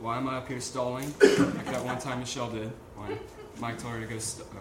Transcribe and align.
why 0.00 0.16
am 0.16 0.28
I 0.28 0.36
up 0.36 0.48
here 0.48 0.60
stalling? 0.60 1.12
like 1.20 1.64
that 1.66 1.84
one 1.84 1.98
time 1.98 2.20
Michelle 2.20 2.50
did 2.50 2.70
when 2.96 3.18
Mike 3.58 3.78
told 3.78 3.94
her 3.94 4.00
to 4.00 4.06
go. 4.06 4.18
St- 4.18 4.46
oh, 4.54 4.58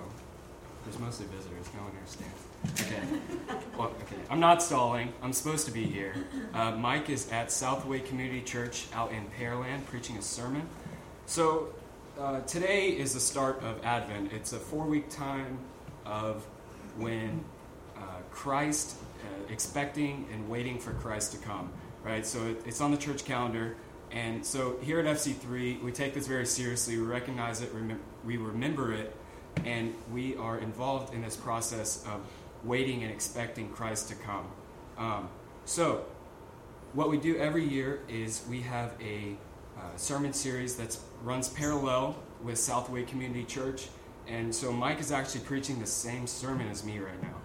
there's 0.83 0.99
mostly 0.99 1.27
visitors. 1.27 1.67
No 1.75 1.83
one 1.83 1.91
understands. 1.97 2.47
Okay. 2.81 3.57
Well, 3.77 3.89
okay. 3.89 4.15
I'm 4.29 4.39
not 4.39 4.63
stalling. 4.63 5.13
I'm 5.21 5.33
supposed 5.33 5.65
to 5.67 5.71
be 5.71 5.83
here. 5.83 6.15
Uh, 6.53 6.71
Mike 6.71 7.09
is 7.09 7.31
at 7.31 7.51
Southway 7.51 7.99
Community 7.99 8.41
Church 8.41 8.87
out 8.93 9.11
in 9.11 9.25
Pearland 9.39 9.85
preaching 9.85 10.17
a 10.17 10.21
sermon. 10.21 10.67
So 11.27 11.73
uh, 12.19 12.41
today 12.41 12.89
is 12.89 13.13
the 13.13 13.19
start 13.19 13.61
of 13.63 13.83
Advent. 13.85 14.31
It's 14.33 14.53
a 14.53 14.59
four-week 14.59 15.09
time 15.09 15.59
of 16.05 16.43
when 16.97 17.43
uh, 17.95 18.01
Christ, 18.31 18.97
uh, 19.23 19.51
expecting 19.53 20.27
and 20.33 20.49
waiting 20.49 20.79
for 20.79 20.93
Christ 20.93 21.33
to 21.33 21.37
come. 21.37 21.71
Right. 22.03 22.25
So 22.25 22.47
it, 22.47 22.63
it's 22.65 22.81
on 22.81 22.91
the 22.91 22.97
church 22.97 23.25
calendar. 23.25 23.75
And 24.11 24.45
so 24.45 24.77
here 24.81 24.99
at 24.99 25.05
FC3, 25.05 25.81
we 25.81 25.91
take 25.91 26.13
this 26.13 26.27
very 26.27 26.45
seriously. 26.45 26.97
We 26.97 27.05
recognize 27.05 27.61
it, 27.61 27.71
rem- 27.73 27.99
we 28.25 28.37
remember 28.37 28.93
it, 28.93 29.15
and 29.65 29.93
we 30.11 30.35
are 30.37 30.57
involved 30.57 31.13
in 31.13 31.21
this 31.21 31.35
process 31.35 32.05
of 32.05 32.21
waiting 32.63 33.03
and 33.03 33.11
expecting 33.11 33.69
Christ 33.69 34.09
to 34.09 34.15
come. 34.15 34.47
Um, 34.97 35.29
so, 35.65 36.05
what 36.93 37.09
we 37.09 37.17
do 37.17 37.37
every 37.37 37.67
year 37.67 38.01
is 38.07 38.43
we 38.49 38.61
have 38.61 38.93
a 39.01 39.35
uh, 39.77 39.95
sermon 39.95 40.33
series 40.33 40.75
that 40.77 40.97
runs 41.21 41.49
parallel 41.49 42.15
with 42.41 42.57
Southway 42.57 43.03
Community 43.03 43.43
Church. 43.43 43.87
And 44.27 44.53
so 44.53 44.71
Mike 44.71 44.99
is 44.99 45.11
actually 45.11 45.41
preaching 45.41 45.79
the 45.79 45.85
same 45.85 46.27
sermon 46.27 46.67
as 46.69 46.83
me 46.83 46.99
right 46.99 47.21
now. 47.21 47.35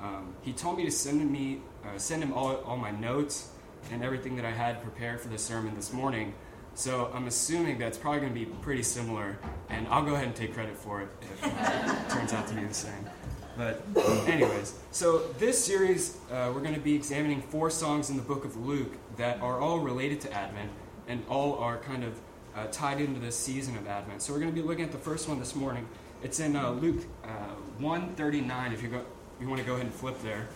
Um, 0.00 0.34
he 0.42 0.52
told 0.52 0.76
me 0.76 0.84
to 0.84 0.90
send 0.90 1.30
me 1.30 1.60
uh, 1.84 1.96
send 1.96 2.22
him 2.22 2.32
all, 2.32 2.56
all 2.58 2.76
my 2.76 2.90
notes 2.90 3.50
and 3.92 4.02
everything 4.02 4.36
that 4.36 4.44
I 4.44 4.50
had 4.50 4.82
prepared 4.82 5.20
for 5.20 5.28
the 5.28 5.38
sermon 5.38 5.74
this 5.74 5.92
morning. 5.92 6.34
So 6.74 7.10
I'm 7.12 7.26
assuming 7.26 7.78
that's 7.78 7.98
probably 7.98 8.20
going 8.20 8.34
to 8.34 8.38
be 8.38 8.46
pretty 8.46 8.82
similar, 8.82 9.38
and 9.68 9.88
I'll 9.88 10.04
go 10.04 10.14
ahead 10.14 10.26
and 10.26 10.36
take 10.36 10.54
credit 10.54 10.76
for 10.76 11.02
it 11.02 11.08
if 11.22 11.44
it 11.44 12.10
turns 12.10 12.32
out 12.32 12.46
to 12.48 12.54
be 12.54 12.64
the 12.64 12.74
same. 12.74 13.08
But, 13.56 13.82
anyways, 14.28 14.78
so 14.92 15.18
this 15.38 15.62
series, 15.62 16.16
uh, 16.30 16.52
we're 16.54 16.60
going 16.60 16.76
to 16.76 16.80
be 16.80 16.94
examining 16.94 17.42
four 17.42 17.70
songs 17.70 18.08
in 18.08 18.16
the 18.16 18.22
book 18.22 18.44
of 18.44 18.56
Luke 18.56 18.92
that 19.16 19.40
are 19.40 19.60
all 19.60 19.80
related 19.80 20.20
to 20.20 20.32
Advent 20.32 20.70
and 21.08 21.24
all 21.28 21.58
are 21.58 21.78
kind 21.78 22.04
of 22.04 22.20
uh, 22.54 22.66
tied 22.70 23.00
into 23.00 23.18
this 23.18 23.36
season 23.36 23.76
of 23.76 23.88
Advent. 23.88 24.22
So 24.22 24.32
we're 24.32 24.38
going 24.38 24.54
to 24.54 24.60
be 24.60 24.66
looking 24.66 24.84
at 24.84 24.92
the 24.92 24.98
first 24.98 25.28
one 25.28 25.40
this 25.40 25.56
morning. 25.56 25.88
It's 26.22 26.38
in 26.38 26.54
uh, 26.54 26.70
Luke 26.70 27.04
uh, 27.24 27.54
139, 27.78 28.72
if 28.72 28.82
you, 28.82 28.88
go, 28.88 29.04
you 29.40 29.48
want 29.48 29.60
to 29.60 29.66
go 29.66 29.74
ahead 29.74 29.86
and 29.86 29.94
flip 29.94 30.20
there. 30.22 30.46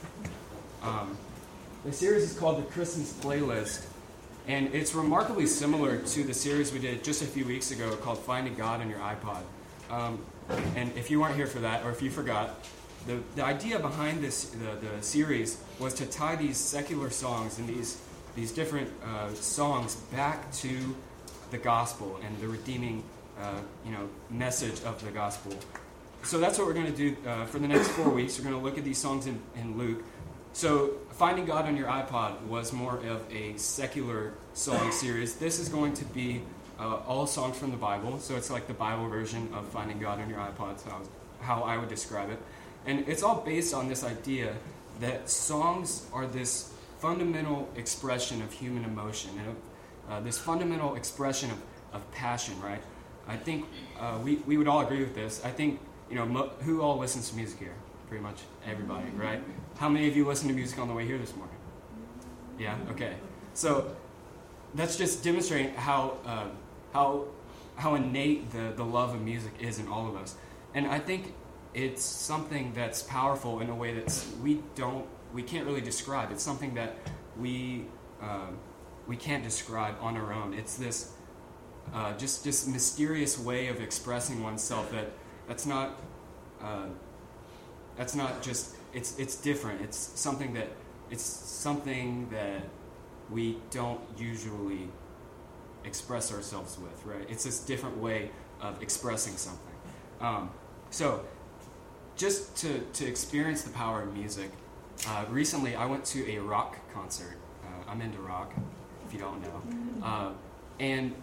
Um, 0.82 1.16
the 1.84 1.92
series 1.92 2.22
is 2.22 2.38
called 2.38 2.58
the 2.58 2.70
Christmas 2.70 3.12
Playlist, 3.12 3.84
and 4.46 4.72
it's 4.72 4.94
remarkably 4.94 5.46
similar 5.46 5.98
to 5.98 6.22
the 6.22 6.34
series 6.34 6.72
we 6.72 6.78
did 6.78 7.02
just 7.02 7.22
a 7.22 7.26
few 7.26 7.44
weeks 7.44 7.70
ago 7.72 7.96
called 7.96 8.18
Finding 8.18 8.54
God 8.54 8.80
on 8.80 8.88
Your 8.88 9.00
iPod. 9.00 9.42
Um, 9.90 10.24
and 10.76 10.96
if 10.96 11.10
you 11.10 11.20
weren't 11.20 11.34
here 11.34 11.46
for 11.46 11.58
that, 11.60 11.84
or 11.84 11.90
if 11.90 12.00
you 12.00 12.10
forgot, 12.10 12.64
the, 13.06 13.18
the 13.34 13.44
idea 13.44 13.80
behind 13.80 14.22
this 14.22 14.44
the, 14.50 14.86
the 14.86 15.02
series 15.02 15.58
was 15.80 15.92
to 15.94 16.06
tie 16.06 16.36
these 16.36 16.56
secular 16.56 17.10
songs 17.10 17.58
and 17.58 17.68
these 17.68 18.00
these 18.36 18.52
different 18.52 18.88
uh, 19.04 19.34
songs 19.34 19.96
back 20.12 20.50
to 20.52 20.94
the 21.50 21.58
gospel 21.58 22.18
and 22.24 22.38
the 22.40 22.46
redeeming 22.46 23.02
uh, 23.40 23.60
you 23.84 23.90
know 23.90 24.08
message 24.30 24.82
of 24.84 25.04
the 25.04 25.10
gospel. 25.10 25.52
So 26.22 26.38
that's 26.38 26.58
what 26.58 26.68
we're 26.68 26.74
going 26.74 26.92
to 26.92 26.96
do 26.96 27.16
uh, 27.28 27.46
for 27.46 27.58
the 27.58 27.66
next 27.66 27.88
four 27.88 28.08
weeks. 28.08 28.38
We're 28.38 28.44
going 28.44 28.56
to 28.56 28.62
look 28.62 28.78
at 28.78 28.84
these 28.84 28.98
songs 28.98 29.26
in, 29.26 29.40
in 29.56 29.76
Luke. 29.76 30.04
So, 30.52 30.98
Finding 31.12 31.44
God 31.44 31.66
on 31.66 31.76
Your 31.76 31.88
iPod 31.88 32.42
was 32.46 32.72
more 32.72 32.96
of 33.06 33.24
a 33.32 33.56
secular 33.56 34.34
song 34.54 34.92
series. 35.02 35.36
This 35.36 35.58
is 35.58 35.68
going 35.68 35.94
to 35.94 36.04
be 36.06 36.42
uh, 36.78 36.96
all 37.06 37.26
songs 37.26 37.56
from 37.56 37.70
the 37.70 37.76
Bible. 37.76 38.18
So, 38.18 38.36
it's 38.36 38.50
like 38.50 38.66
the 38.66 38.74
Bible 38.74 39.08
version 39.08 39.48
of 39.54 39.66
Finding 39.68 39.98
God 39.98 40.20
on 40.20 40.28
Your 40.28 40.38
iPod, 40.38 40.78
so 40.78 40.90
how 41.40 41.62
I 41.62 41.78
would 41.78 41.88
describe 41.88 42.30
it. 42.30 42.38
And 42.86 43.08
it's 43.08 43.22
all 43.22 43.40
based 43.40 43.72
on 43.72 43.88
this 43.88 44.04
idea 44.04 44.54
that 45.00 45.30
songs 45.30 46.06
are 46.12 46.26
this 46.26 46.72
fundamental 46.98 47.68
expression 47.76 48.42
of 48.42 48.52
human 48.52 48.84
emotion 48.84 49.30
and 49.38 49.56
uh, 50.10 50.20
this 50.20 50.38
fundamental 50.38 50.96
expression 50.96 51.50
of, 51.50 51.58
of 51.92 52.12
passion, 52.12 52.60
right? 52.60 52.82
I 53.26 53.36
think 53.36 53.66
uh, 53.98 54.18
we, 54.22 54.36
we 54.46 54.56
would 54.56 54.68
all 54.68 54.80
agree 54.80 55.00
with 55.00 55.14
this. 55.14 55.40
I 55.44 55.50
think, 55.50 55.80
you 56.10 56.16
know, 56.16 56.26
mo- 56.26 56.50
who 56.60 56.82
all 56.82 56.98
listens 56.98 57.30
to 57.30 57.36
music 57.36 57.58
here? 57.58 57.74
Pretty 58.08 58.22
much 58.22 58.40
everybody, 58.66 59.08
right? 59.16 59.40
How 59.82 59.88
many 59.88 60.06
of 60.06 60.16
you 60.16 60.24
listened 60.24 60.48
to 60.48 60.54
music 60.54 60.78
on 60.78 60.86
the 60.86 60.94
way 60.94 61.04
here 61.04 61.18
this 61.18 61.34
morning? 61.34 61.56
Yeah. 62.56 62.76
Okay. 62.92 63.16
So 63.52 63.96
that's 64.76 64.94
just 64.94 65.24
demonstrating 65.24 65.74
how 65.74 66.18
uh, 66.24 66.46
how 66.92 67.24
how 67.74 67.96
innate 67.96 68.52
the 68.52 68.74
the 68.76 68.84
love 68.84 69.12
of 69.12 69.22
music 69.22 69.50
is 69.58 69.80
in 69.80 69.88
all 69.88 70.08
of 70.08 70.14
us, 70.14 70.36
and 70.72 70.86
I 70.86 71.00
think 71.00 71.34
it's 71.74 72.04
something 72.04 72.72
that's 72.74 73.02
powerful 73.02 73.58
in 73.58 73.70
a 73.70 73.74
way 73.74 73.92
that 73.94 74.24
we 74.40 74.62
don't 74.76 75.04
we 75.34 75.42
can't 75.42 75.66
really 75.66 75.80
describe. 75.80 76.30
It's 76.30 76.44
something 76.44 76.74
that 76.74 76.94
we 77.36 77.86
uh, 78.22 78.52
we 79.08 79.16
can't 79.16 79.42
describe 79.42 79.96
on 80.00 80.16
our 80.16 80.32
own. 80.32 80.54
It's 80.54 80.76
this 80.76 81.10
uh, 81.92 82.16
just 82.16 82.44
just 82.44 82.68
mysterious 82.68 83.36
way 83.36 83.66
of 83.66 83.80
expressing 83.80 84.44
oneself 84.44 84.92
that 84.92 85.10
that's 85.48 85.66
not 85.66 85.98
uh, 86.62 86.86
that's 87.96 88.14
not 88.14 88.42
just 88.42 88.76
it's 88.92 89.18
it's 89.18 89.36
different. 89.36 89.80
It's 89.80 89.96
something 89.96 90.54
that 90.54 90.68
it's 91.10 91.22
something 91.22 92.28
that 92.30 92.62
we 93.30 93.58
don't 93.70 94.00
usually 94.18 94.88
express 95.84 96.32
ourselves 96.32 96.78
with, 96.78 97.04
right? 97.04 97.26
It's 97.28 97.44
this 97.44 97.58
different 97.60 97.98
way 97.98 98.30
of 98.60 98.80
expressing 98.82 99.36
something. 99.36 99.74
Um, 100.20 100.50
so, 100.90 101.24
just 102.16 102.56
to, 102.58 102.80
to 102.80 103.06
experience 103.06 103.62
the 103.62 103.70
power 103.70 104.02
of 104.02 104.14
music, 104.16 104.50
uh, 105.08 105.24
recently 105.28 105.74
I 105.74 105.86
went 105.86 106.04
to 106.06 106.30
a 106.30 106.38
rock 106.38 106.78
concert. 106.92 107.36
Uh, 107.64 107.90
I'm 107.90 108.00
into 108.00 108.18
rock, 108.18 108.52
if 109.06 109.12
you 109.12 109.18
don't 109.18 109.40
know. 109.42 110.06
Uh, 110.06 110.30
and 110.78 111.14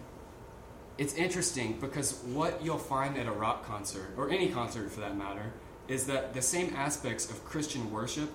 it's 0.98 1.14
interesting 1.14 1.78
because 1.80 2.20
what 2.24 2.62
you'll 2.62 2.78
find 2.78 3.16
at 3.16 3.26
a 3.26 3.32
rock 3.32 3.64
concert, 3.64 4.12
or 4.16 4.30
any 4.30 4.48
concert 4.48 4.90
for 4.90 5.00
that 5.00 5.16
matter, 5.16 5.52
is 5.90 6.06
that 6.06 6.32
the 6.32 6.40
same 6.40 6.72
aspects 6.76 7.28
of 7.28 7.44
Christian 7.44 7.90
worship 7.90 8.30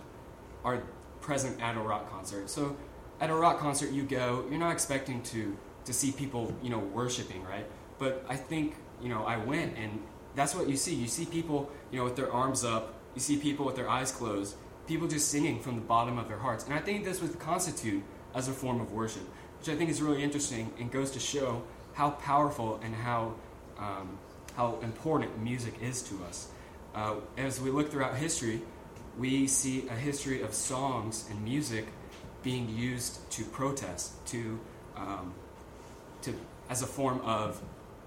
are 0.66 0.83
present 1.21 1.59
at 1.61 1.77
a 1.77 1.79
rock 1.79 2.11
concert. 2.11 2.49
So 2.49 2.75
at 3.21 3.29
a 3.29 3.33
rock 3.33 3.59
concert 3.59 3.91
you 3.91 4.03
go, 4.03 4.45
you're 4.49 4.59
not 4.59 4.73
expecting 4.73 5.23
to 5.23 5.57
to 5.85 5.93
see 5.93 6.11
people, 6.11 6.53
you 6.63 6.69
know, 6.69 6.79
worshiping, 6.79 7.43
right? 7.43 7.66
But 7.99 8.25
I 8.27 8.35
think, 8.35 8.75
you 9.01 9.07
know, 9.07 9.23
I 9.23 9.38
went 9.38 9.77
and 9.77 10.01
that's 10.35 10.53
what 10.53 10.67
you 10.67 10.75
see. 10.75 10.95
You 10.95 11.07
see 11.07 11.25
people, 11.25 11.71
you 11.91 11.99
know, 11.99 12.03
with 12.03 12.16
their 12.17 12.31
arms 12.31 12.66
up, 12.66 12.95
you 13.13 13.21
see 13.21 13.38
people 13.38 13.66
with 13.66 13.75
their 13.75 13.87
eyes 13.87 14.11
closed, 14.11 14.55
people 14.87 15.07
just 15.07 15.29
singing 15.29 15.61
from 15.61 15.75
the 15.75 15.81
bottom 15.81 16.17
of 16.17 16.27
their 16.27 16.39
hearts. 16.39 16.66
And 16.66 16.73
I 16.73 16.79
think 16.79 17.05
this 17.05 17.22
would 17.22 17.39
constitute 17.39 18.03
as 18.33 18.49
a 18.49 18.51
form 18.51 18.81
of 18.81 18.91
worship, 18.91 19.23
which 19.59 19.69
I 19.69 19.75
think 19.75 19.89
is 19.89 20.01
really 20.01 20.22
interesting 20.23 20.73
and 20.79 20.91
goes 20.91 21.11
to 21.11 21.19
show 21.19 21.63
how 21.93 22.09
powerful 22.11 22.81
and 22.83 22.93
how 22.93 23.35
um, 23.77 24.17
how 24.57 24.79
important 24.81 25.37
music 25.41 25.75
is 25.81 26.01
to 26.03 26.16
us. 26.25 26.49
Uh, 26.95 27.16
as 27.38 27.59
we 27.59 27.69
look 27.69 27.91
throughout 27.91 28.16
history, 28.16 28.61
we 29.19 29.47
see 29.47 29.85
a 29.89 29.94
history 29.94 30.41
of 30.41 30.53
songs 30.53 31.25
and 31.29 31.44
music 31.44 31.85
being 32.41 32.69
used 32.69 33.29
to 33.31 33.44
protest, 33.44 34.13
to, 34.28 34.57
um, 34.95 35.34
to 36.22 36.34
as 36.69 36.81
a 36.81 36.88
form 36.88 37.19
of 37.22 37.61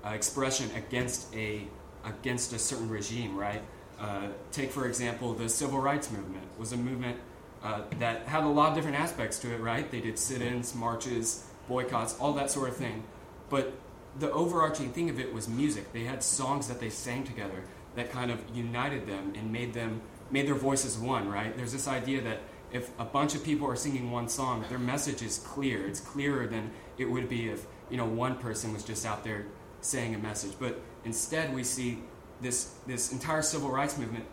uh, 0.04 0.08
expression 0.10 0.70
against 0.74 1.34
a 1.34 1.66
against 2.04 2.54
a 2.54 2.58
certain 2.58 2.88
regime. 2.88 3.36
Right? 3.36 3.62
Uh, 4.00 4.28
take 4.52 4.70
for 4.70 4.86
example 4.86 5.34
the 5.34 5.48
civil 5.48 5.80
rights 5.80 6.10
movement 6.10 6.46
was 6.58 6.72
a 6.72 6.76
movement 6.76 7.18
uh, 7.62 7.82
that 7.98 8.22
had 8.26 8.44
a 8.44 8.48
lot 8.48 8.70
of 8.70 8.74
different 8.74 8.96
aspects 8.96 9.38
to 9.40 9.52
it. 9.52 9.60
Right? 9.60 9.90
They 9.90 10.00
did 10.00 10.18
sit-ins, 10.18 10.74
marches, 10.74 11.44
boycotts, 11.68 12.18
all 12.18 12.32
that 12.34 12.50
sort 12.50 12.70
of 12.70 12.76
thing. 12.76 13.02
But 13.50 13.72
the 14.18 14.30
overarching 14.30 14.92
thing 14.92 15.10
of 15.10 15.20
it 15.20 15.34
was 15.34 15.46
music. 15.46 15.92
They 15.92 16.04
had 16.04 16.22
songs 16.22 16.68
that 16.68 16.80
they 16.80 16.90
sang 16.90 17.24
together 17.24 17.64
that 17.98 18.10
kind 18.10 18.30
of 18.30 18.40
united 18.54 19.06
them 19.06 19.32
and 19.36 19.52
made 19.52 19.74
them 19.74 20.00
made 20.30 20.46
their 20.46 20.54
voices 20.54 20.96
one, 20.96 21.28
right? 21.28 21.56
There's 21.56 21.72
this 21.72 21.88
idea 21.88 22.22
that 22.22 22.40
if 22.70 22.90
a 22.98 23.04
bunch 23.04 23.34
of 23.34 23.42
people 23.42 23.66
are 23.66 23.76
singing 23.76 24.10
one 24.10 24.28
song, 24.28 24.64
their 24.68 24.78
message 24.78 25.20
is 25.22 25.38
clear. 25.38 25.86
It's 25.86 26.00
clearer 26.00 26.46
than 26.46 26.70
it 26.96 27.06
would 27.06 27.28
be 27.28 27.48
if, 27.48 27.66
you 27.90 27.96
know, 27.96 28.04
one 28.04 28.36
person 28.36 28.72
was 28.72 28.84
just 28.84 29.04
out 29.04 29.24
there 29.24 29.46
saying 29.80 30.14
a 30.14 30.18
message. 30.18 30.52
But 30.60 30.80
instead 31.04 31.52
we 31.52 31.64
see 31.64 31.98
this 32.40 32.74
this 32.86 33.10
entire 33.10 33.42
civil 33.42 33.70
rights 33.70 33.98
movement 33.98 34.26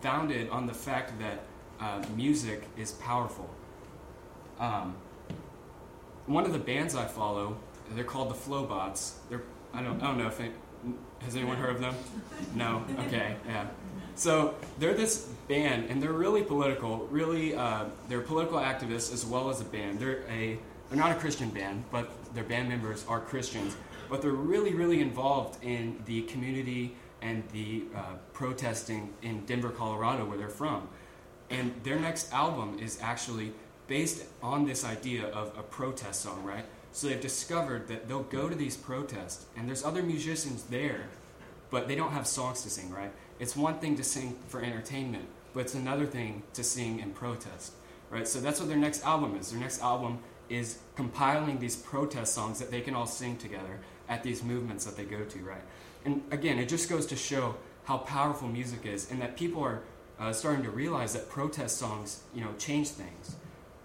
founded 0.00 0.48
on 0.50 0.66
the 0.66 0.74
fact 0.74 1.18
that 1.18 1.44
uh, 1.80 2.04
music 2.14 2.68
is 2.76 2.92
powerful. 2.92 3.50
Um, 4.60 4.94
one 6.26 6.44
of 6.44 6.52
the 6.52 6.58
bands 6.58 6.94
I 6.94 7.06
follow, 7.06 7.56
they're 7.90 8.04
called 8.04 8.30
the 8.30 8.34
Flobots. 8.34 9.18
They're 9.28 9.42
I 9.72 9.82
don't 9.82 10.00
I 10.02 10.06
don't 10.06 10.18
know 10.18 10.28
if 10.28 10.38
it, 10.40 10.52
has 11.24 11.36
anyone 11.36 11.56
heard 11.56 11.70
of 11.70 11.80
them? 11.80 11.94
No? 12.54 12.84
Okay, 13.06 13.36
yeah. 13.46 13.66
So 14.14 14.54
they're 14.78 14.94
this 14.94 15.28
band, 15.48 15.88
and 15.88 16.02
they're 16.02 16.12
really 16.12 16.42
political. 16.42 17.06
Really, 17.10 17.54
uh, 17.54 17.84
they're 18.08 18.20
political 18.20 18.58
activists 18.58 19.12
as 19.12 19.24
well 19.24 19.48
as 19.50 19.60
a 19.60 19.64
band. 19.64 19.98
They're 19.98 20.24
a 20.30 20.58
they're 20.88 20.98
not 20.98 21.12
a 21.12 21.14
Christian 21.14 21.50
band, 21.50 21.84
but 21.92 22.10
their 22.34 22.44
band 22.44 22.68
members 22.68 23.04
are 23.08 23.20
Christians, 23.20 23.76
but 24.08 24.22
they're 24.22 24.32
really, 24.32 24.74
really 24.74 25.00
involved 25.00 25.62
in 25.62 26.02
the 26.04 26.22
community 26.22 26.96
and 27.22 27.44
the 27.52 27.84
uh, 27.94 28.00
protesting 28.32 29.14
in 29.22 29.44
Denver, 29.46 29.70
Colorado, 29.70 30.24
where 30.24 30.36
they're 30.36 30.48
from. 30.48 30.88
And 31.48 31.72
their 31.84 31.98
next 31.98 32.32
album 32.32 32.78
is 32.80 32.98
actually 33.00 33.52
based 33.86 34.24
on 34.42 34.66
this 34.66 34.84
idea 34.84 35.26
of 35.28 35.56
a 35.56 35.62
protest 35.62 36.22
song, 36.22 36.42
right? 36.44 36.64
So 36.92 37.08
they've 37.08 37.20
discovered 37.20 37.88
that 37.88 38.08
they'll 38.08 38.22
go 38.24 38.48
to 38.48 38.54
these 38.54 38.76
protests, 38.76 39.46
and 39.56 39.68
there's 39.68 39.84
other 39.84 40.02
musicians 40.02 40.64
there, 40.64 41.08
but 41.70 41.86
they 41.86 41.94
don't 41.94 42.12
have 42.12 42.26
songs 42.26 42.62
to 42.62 42.70
sing, 42.70 42.90
right? 42.90 43.12
It's 43.38 43.56
one 43.56 43.78
thing 43.78 43.96
to 43.96 44.04
sing 44.04 44.36
for 44.48 44.62
entertainment, 44.62 45.26
but 45.54 45.60
it's 45.60 45.74
another 45.74 46.06
thing 46.06 46.42
to 46.54 46.64
sing 46.64 46.98
in 46.98 47.12
protest, 47.12 47.72
right? 48.10 48.26
So 48.26 48.40
that's 48.40 48.58
what 48.58 48.68
their 48.68 48.76
next 48.76 49.04
album 49.04 49.36
is. 49.36 49.50
Their 49.50 49.60
next 49.60 49.80
album 49.80 50.18
is 50.48 50.78
compiling 50.96 51.60
these 51.60 51.76
protest 51.76 52.34
songs 52.34 52.58
that 52.58 52.70
they 52.72 52.80
can 52.80 52.94
all 52.94 53.06
sing 53.06 53.36
together 53.36 53.78
at 54.08 54.24
these 54.24 54.42
movements 54.42 54.84
that 54.84 54.96
they 54.96 55.04
go 55.04 55.22
to, 55.24 55.38
right? 55.38 55.62
And 56.04 56.22
again, 56.32 56.58
it 56.58 56.68
just 56.68 56.90
goes 56.90 57.06
to 57.06 57.16
show 57.16 57.54
how 57.84 57.98
powerful 57.98 58.48
music 58.48 58.84
is, 58.84 59.10
and 59.10 59.22
that 59.22 59.36
people 59.36 59.62
are 59.62 59.82
uh, 60.18 60.32
starting 60.32 60.64
to 60.64 60.70
realize 60.70 61.12
that 61.12 61.30
protest 61.30 61.78
songs, 61.78 62.22
you 62.34 62.40
know, 62.40 62.52
change 62.58 62.88
things. 62.88 63.36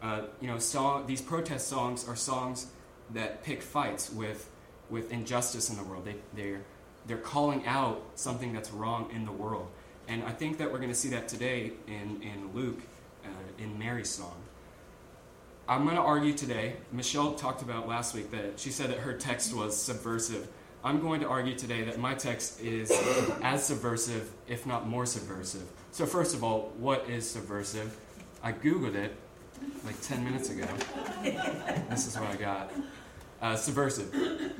Uh, 0.01 0.23
you 0.41 0.47
know, 0.47 0.59
song, 0.59 1.05
these 1.07 1.21
protest 1.21 1.67
songs 1.67 2.07
are 2.07 2.15
songs 2.15 2.67
that 3.13 3.43
pick 3.43 3.61
fights 3.61 4.11
with 4.11 4.49
with 4.89 5.11
injustice 5.11 5.69
in 5.69 5.77
the 5.77 5.83
world. 5.83 6.05
They 6.05 6.15
they're 6.33 6.61
they're 7.07 7.17
calling 7.17 7.65
out 7.65 8.01
something 8.15 8.53
that's 8.53 8.71
wrong 8.71 9.09
in 9.13 9.25
the 9.25 9.31
world, 9.31 9.67
and 10.07 10.23
I 10.23 10.31
think 10.31 10.57
that 10.57 10.71
we're 10.71 10.79
going 10.79 10.89
to 10.89 10.95
see 10.95 11.09
that 11.09 11.27
today 11.27 11.71
in 11.87 12.21
in 12.21 12.51
Luke, 12.53 12.79
uh, 13.23 13.63
in 13.63 13.77
Mary's 13.77 14.09
song. 14.09 14.35
I'm 15.67 15.83
going 15.83 15.95
to 15.95 16.01
argue 16.01 16.33
today. 16.33 16.75
Michelle 16.91 17.33
talked 17.33 17.63
about 17.63 17.87
last 17.87 18.13
week 18.13 18.29
that 18.31 18.59
she 18.59 18.69
said 18.69 18.91
that 18.91 18.99
her 18.99 19.13
text 19.13 19.53
was 19.53 19.75
subversive. 19.75 20.47
I'm 20.83 21.01
going 21.01 21.21
to 21.21 21.27
argue 21.27 21.55
today 21.55 21.81
that 21.85 21.97
my 21.97 22.13
text 22.13 22.61
is 22.61 22.91
as 23.41 23.65
subversive, 23.65 24.31
if 24.47 24.67
not 24.67 24.87
more 24.87 25.07
subversive. 25.07 25.67
So, 25.91 26.05
first 26.05 26.35
of 26.35 26.43
all, 26.43 26.71
what 26.77 27.09
is 27.09 27.27
subversive? 27.27 27.97
I 28.43 28.51
Googled 28.51 28.93
it 28.93 29.15
like 29.83 29.99
10 30.01 30.23
minutes 30.23 30.51
ago. 30.51 30.67
this 31.89 32.05
is 32.05 32.15
what 32.19 32.29
I 32.29 32.35
got. 32.35 32.71
Uh, 33.45 33.55
subversive. 33.55 34.11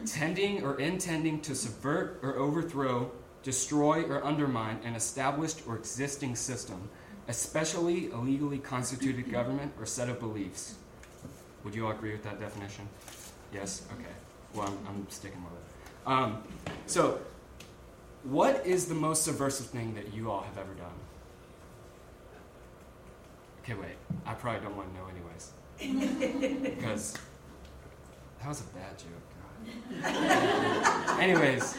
Tending 0.06 0.64
or 0.64 0.80
intending 0.80 1.42
to 1.42 1.56
subvert 1.56 2.20
or 2.22 2.36
overthrow, 2.36 3.10
destroy 3.42 4.04
or 4.04 4.24
undermine 4.24 4.80
an 4.84 4.94
established 4.94 5.64
or 5.68 5.76
existing 5.76 6.36
system, 6.36 6.88
especially 7.28 8.12
a 8.12 8.18
legally 8.18 8.60
constituted 8.60 9.32
government 9.32 9.74
or 9.80 9.88
set 9.88 10.08
of 10.08 10.20
beliefs. 10.20 10.76
Would 11.64 11.74
you 11.74 11.88
all 11.88 11.94
agree 11.94 12.12
with 12.12 12.22
that 12.26 12.40
definition? 12.40 12.88
Yes? 13.52 13.82
Okay. 13.92 14.14
Well, 14.54 14.68
I'm, 14.68 14.78
I'm 14.88 15.10
sticking 15.10 15.44
with 15.44 15.54
it. 15.54 16.08
Um, 16.08 16.44
so, 16.86 17.20
what 18.22 18.68
is 18.68 18.86
the 18.86 18.94
most 18.94 19.24
subversive 19.24 19.66
thing 19.66 19.96
that 19.96 20.14
you 20.14 20.30
all 20.30 20.42
have 20.42 20.60
ever 20.60 20.76
done? 20.76 20.94
Okay, 23.64 23.74
wait. 23.74 23.98
I 24.28 24.36
probably 24.36 24.62
don't 24.62 24.78
want 24.78 24.94
to 24.94 25.00
know, 25.00 25.08
anyways. 25.10 26.66
because 26.78 27.18
that 28.46 28.50
was 28.50 28.62
a 28.62 28.64
bad 28.76 28.96
joke. 29.00 30.10
anyways, 31.20 31.76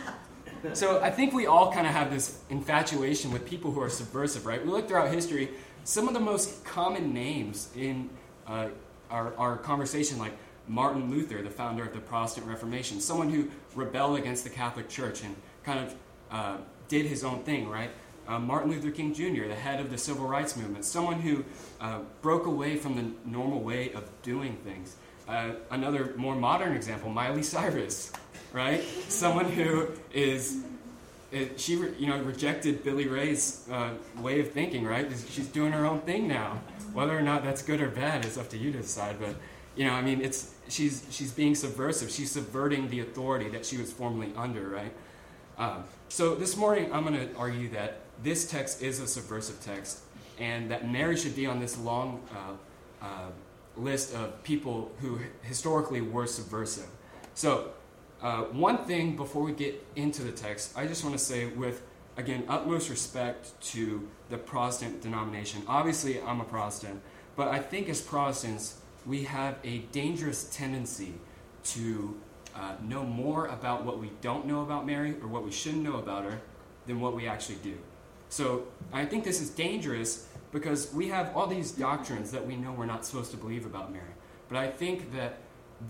so 0.73 1.01
I 1.01 1.11
think 1.13 1.33
we 1.33 1.47
all 1.47 1.73
kind 1.73 1.87
of 1.87 1.93
have 1.93 2.11
this 2.11 2.41
infatuation 2.51 3.31
with 3.31 3.47
people 3.47 3.71
who 3.71 3.81
are 3.81 3.89
subversive, 3.89 4.47
right? 4.47 4.61
We 4.65 4.73
look 4.73 4.89
throughout 4.89 5.13
history, 5.13 5.51
some 5.85 6.09
of 6.09 6.15
the 6.15 6.21
most 6.21 6.65
common 6.65 7.15
names 7.15 7.71
in 7.77 8.11
uh, 8.49 8.71
our, 9.11 9.33
our 9.37 9.57
conversation, 9.57 10.19
like 10.19 10.33
Martin 10.67 11.09
Luther, 11.09 11.41
the 11.41 11.51
founder 11.51 11.85
of 11.85 11.93
the 11.93 12.01
Protestant 12.01 12.49
Reformation, 12.49 13.01
someone 13.01 13.31
who 13.31 13.49
rebelled 13.77 14.19
against 14.19 14.43
the 14.43 14.51
Catholic 14.51 14.89
Church 14.89 15.23
and 15.23 15.37
kind 15.63 15.79
of 15.79 15.95
uh, 16.33 16.57
did 16.89 17.07
his 17.07 17.23
own 17.23 17.45
thing, 17.45 17.69
right? 17.69 17.91
Uh, 18.27 18.41
Martin 18.41 18.73
Luther 18.73 18.91
King 18.91 19.15
Jr., 19.15 19.47
the 19.47 19.55
head 19.55 19.79
of 19.79 19.89
the 19.89 19.99
civil 19.99 20.27
rights 20.27 20.57
movement, 20.57 20.85
someone 20.85 21.21
who 21.21 21.45
uh, 21.81 22.01
broke 22.23 22.47
away 22.47 22.75
from 22.75 22.97
the 22.97 23.13
normal 23.25 23.61
way 23.61 23.93
of 23.93 24.11
doing 24.23 24.57
things. 24.65 24.97
Uh, 25.29 25.53
another 25.71 26.15
more 26.17 26.37
modern 26.37 26.75
example, 26.75 27.11
Miley 27.11 27.43
Cyrus, 27.43 28.13
right? 28.53 28.83
Someone 29.09 29.47
who 29.47 29.89
is, 30.13 30.63
it, 31.33 31.59
she 31.59 31.73
you 31.73 32.07
know 32.07 32.19
rejected 32.23 32.85
Billy 32.85 33.09
Ray's 33.09 33.69
uh, 33.71 33.91
way 34.19 34.41
of 34.41 34.53
thinking, 34.53 34.85
right? 34.85 35.11
She's 35.31 35.49
doing 35.49 35.73
her 35.73 35.85
own 35.85 36.01
thing 36.01 36.29
now. 36.29 36.61
Whether 36.93 37.19
or 37.19 37.23
not 37.23 37.43
that's 37.43 37.63
good 37.63 37.81
or 37.81 37.89
bad 37.89 38.25
is 38.25 38.39
up 38.39 38.49
to 38.51 38.57
you 38.57 38.71
to 38.73 38.79
decide. 38.79 39.17
But 39.19 39.35
you 39.75 39.85
know, 39.85 39.93
I 39.93 40.01
mean, 40.01 40.21
it's 40.21 40.55
she's 40.69 41.05
she's 41.11 41.33
being 41.33 41.57
subversive. 41.57 42.11
She's 42.11 42.31
subverting 42.31 42.89
the 42.89 43.01
authority 43.01 43.49
that 43.49 43.67
she 43.67 43.79
was 43.79 43.93
formerly 43.93 44.33
under, 44.37 44.69
right? 44.69 44.93
Um, 45.59 45.85
so 46.09 46.35
this 46.35 46.57
morning, 46.57 46.93
I'm 46.93 47.05
going 47.05 47.29
to 47.29 47.35
argue 47.37 47.69
that 47.71 48.01
this 48.23 48.49
text 48.49 48.83
is 48.83 49.01
a 49.01 49.07
subversive 49.07 49.61
text, 49.61 50.01
and 50.39 50.71
that 50.71 50.89
Mary 50.89 51.17
should 51.17 51.35
be 51.35 51.47
on 51.47 51.59
this 51.59 51.77
long 51.79 52.23
uh, 52.31 53.05
uh, 53.05 53.31
list 53.77 54.15
of 54.15 54.43
people 54.43 54.91
who 55.01 55.19
historically 55.43 56.01
were 56.01 56.27
subversive. 56.27 56.89
So, 57.35 57.71
uh, 58.23 58.43
one 58.45 58.79
thing 58.79 59.17
before 59.17 59.43
we 59.43 59.53
get 59.53 59.85
into 59.95 60.23
the 60.23 60.33
text, 60.33 60.77
I 60.77 60.87
just 60.87 61.05
want 61.05 61.17
to 61.19 61.23
say, 61.23 61.47
with 61.47 61.83
again 62.17 62.45
utmost 62.49 62.89
respect 62.89 63.61
to 63.61 64.09
the 64.31 64.39
Protestant 64.39 65.03
denomination. 65.03 65.63
Obviously, 65.69 66.21
I'm 66.23 66.41
a 66.41 66.45
Protestant, 66.45 67.03
but 67.37 67.49
I 67.49 67.59
think 67.59 67.89
as 67.89 68.01
Protestants 68.01 68.81
we 69.07 69.23
have 69.23 69.57
a 69.65 69.79
dangerous 69.93 70.45
tendency 70.51 71.15
to 71.65 72.19
uh, 72.55 72.73
know 72.83 73.05
more 73.05 73.47
about 73.47 73.85
what 73.85 74.01
we 74.01 74.11
don't 74.21 74.47
know 74.47 74.63
about 74.63 74.87
Mary 74.87 75.15
or 75.23 75.29
what 75.29 75.45
we 75.45 75.53
shouldn't 75.53 75.83
know 75.83 75.99
about 75.99 76.25
her 76.25 76.41
than 76.87 77.01
what 77.01 77.15
we 77.15 77.27
actually 77.27 77.59
do. 77.63 77.77
So 78.29 78.67
I 78.93 79.05
think 79.05 79.25
this 79.25 79.41
is 79.41 79.51
dangerous 79.51 80.27
because 80.57 80.91
we 80.95 81.09
have 81.09 81.37
all 81.37 81.47
these 81.47 81.71
doctrines 81.71 82.31
that 82.31 82.47
we 82.47 82.57
know 82.57 82.73
we're 82.73 82.87
not 82.87 83.05
supposed 83.05 83.31
to 83.31 83.37
believe 83.37 83.67
about 83.67 83.93
Mary. 83.93 84.15
But 84.49 84.57
I 84.57 84.69
think 84.71 85.13
that 85.13 85.37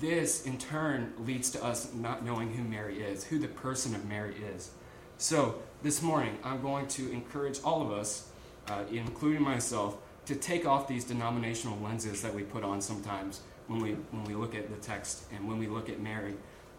this, 0.01 0.45
in 0.45 0.59
turn, 0.59 1.13
leads 1.21 1.51
to 1.51 1.65
us 1.65 1.95
not 1.95 2.25
knowing 2.25 2.53
who 2.53 2.65
Mary 2.65 3.01
is, 3.01 3.23
who 3.23 3.39
the 3.39 3.47
person 3.47 3.95
of 3.95 4.05
Mary 4.07 4.35
is. 4.57 4.73
So 5.19 5.63
this 5.85 6.03
morning, 6.03 6.37
I'm 6.43 6.61
going 6.63 6.89
to 6.89 7.13
encourage 7.13 7.61
all 7.63 7.81
of 7.81 7.93
us, 7.93 8.29
uh, 8.67 8.83
including 8.91 9.41
myself, 9.41 9.99
to 10.25 10.35
take 10.35 10.67
off 10.67 10.89
these 10.89 11.05
denominational 11.05 11.79
lenses 11.79 12.21
that 12.23 12.35
we 12.35 12.43
put 12.43 12.65
on 12.65 12.81
sometimes 12.81 13.43
when 13.69 13.79
we 13.79 13.93
when 14.11 14.25
we 14.25 14.35
look 14.35 14.57
at 14.57 14.69
the 14.69 14.85
text 14.85 15.27
and 15.33 15.47
when 15.47 15.59
we 15.59 15.69
look 15.69 15.89
at 15.89 16.01
Mary 16.01 16.35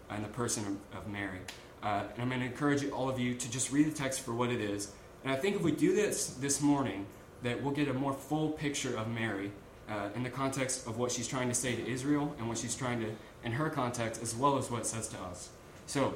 and 0.10 0.26
the 0.26 0.30
person 0.30 0.78
of, 0.94 0.98
of 0.98 1.08
Mary. 1.08 1.40
Uh, 1.82 2.04
and 2.12 2.22
I'm 2.22 2.28
going 2.28 2.42
to 2.42 2.48
encourage 2.48 2.86
all 2.90 3.08
of 3.08 3.18
you 3.18 3.36
to 3.36 3.50
just 3.50 3.72
read 3.72 3.86
the 3.86 3.98
text 3.98 4.20
for 4.20 4.34
what 4.34 4.50
it 4.50 4.60
is. 4.60 4.92
And 5.24 5.32
I 5.32 5.38
think 5.38 5.56
if 5.56 5.62
we 5.62 5.72
do 5.72 5.96
this 5.96 6.32
this 6.42 6.62
morning, 6.62 7.06
that 7.44 7.62
we'll 7.62 7.74
get 7.74 7.88
a 7.88 7.94
more 7.94 8.14
full 8.14 8.50
picture 8.50 8.96
of 8.98 9.08
Mary 9.08 9.52
uh, 9.90 10.10
in 10.16 10.24
the 10.24 10.30
context 10.30 10.88
of 10.88 10.98
what 10.98 11.12
she's 11.12 11.28
trying 11.28 11.50
to 11.50 11.56
say 11.56 11.76
to 11.76 11.88
Israel 11.88 12.36
and 12.40 12.48
what 12.48 12.58
she's 12.58 12.76
trying 12.76 13.00
to, 13.00 13.12
in 13.44 13.52
her 13.52 13.70
context, 13.70 14.22
as 14.22 14.36
well 14.36 14.58
as 14.58 14.70
what 14.70 14.82
it 14.82 14.86
says 14.86 15.08
to 15.10 15.18
us. 15.20 15.50
So, 15.86 16.14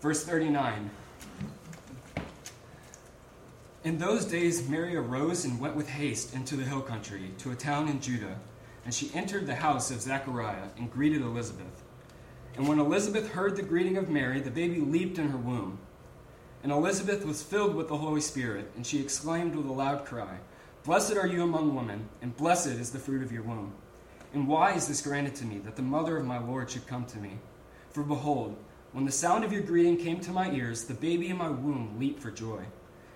verse 0.00 0.24
39 0.24 0.90
in 3.86 3.98
those 3.98 4.24
days, 4.24 4.68
Mary 4.68 4.96
arose 4.96 5.44
and 5.44 5.60
went 5.60 5.76
with 5.76 5.88
haste 5.88 6.34
into 6.34 6.56
the 6.56 6.64
hill 6.64 6.80
country 6.80 7.30
to 7.38 7.52
a 7.52 7.54
town 7.54 7.86
in 7.86 8.00
Judah, 8.00 8.36
and 8.84 8.92
she 8.92 9.12
entered 9.14 9.46
the 9.46 9.54
house 9.54 9.92
of 9.92 10.00
Zechariah 10.00 10.70
and 10.76 10.90
greeted 10.90 11.22
Elizabeth. 11.22 11.84
And 12.56 12.66
when 12.66 12.80
Elizabeth 12.80 13.30
heard 13.30 13.54
the 13.54 13.62
greeting 13.62 13.96
of 13.96 14.08
Mary, 14.08 14.40
the 14.40 14.50
baby 14.50 14.80
leaped 14.80 15.18
in 15.18 15.28
her 15.28 15.38
womb. 15.38 15.78
And 16.62 16.72
Elizabeth 16.72 17.24
was 17.24 17.42
filled 17.42 17.74
with 17.74 17.88
the 17.88 17.96
Holy 17.96 18.20
Spirit, 18.20 18.70
and 18.76 18.86
she 18.86 19.00
exclaimed 19.00 19.54
with 19.54 19.66
a 19.66 19.72
loud 19.72 20.04
cry, 20.04 20.38
Blessed 20.84 21.16
are 21.16 21.26
you 21.26 21.42
among 21.42 21.74
women, 21.74 22.08
and 22.22 22.36
blessed 22.36 22.68
is 22.68 22.90
the 22.90 22.98
fruit 22.98 23.22
of 23.22 23.32
your 23.32 23.42
womb. 23.42 23.72
And 24.32 24.46
why 24.46 24.72
is 24.72 24.86
this 24.86 25.02
granted 25.02 25.34
to 25.36 25.44
me, 25.44 25.58
that 25.58 25.76
the 25.76 25.82
mother 25.82 26.16
of 26.16 26.26
my 26.26 26.38
Lord 26.38 26.70
should 26.70 26.86
come 26.86 27.06
to 27.06 27.18
me? 27.18 27.38
For 27.90 28.02
behold, 28.02 28.56
when 28.92 29.04
the 29.04 29.12
sound 29.12 29.44
of 29.44 29.52
your 29.52 29.62
greeting 29.62 29.96
came 29.96 30.20
to 30.20 30.30
my 30.30 30.50
ears, 30.50 30.84
the 30.84 30.94
baby 30.94 31.28
in 31.28 31.36
my 31.36 31.50
womb 31.50 31.96
leaped 31.98 32.22
for 32.22 32.30
joy. 32.30 32.62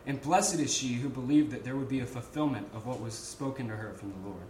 And 0.06 0.20
blessed 0.20 0.59
is 0.59 0.75
she 0.75 0.94
who 0.94 1.09
believed 1.09 1.50
that 1.52 1.64
there 1.64 1.76
would 1.76 1.88
be 1.88 2.00
a 2.00 2.06
fulfillment 2.06 2.68
of 2.75 2.87
what 2.87 3.00
was 3.00 3.14
spoken 3.14 3.68
to 3.68 3.76
her 3.76 3.92
from 3.94 4.12
the 4.12 4.28
Lord. 4.28 4.42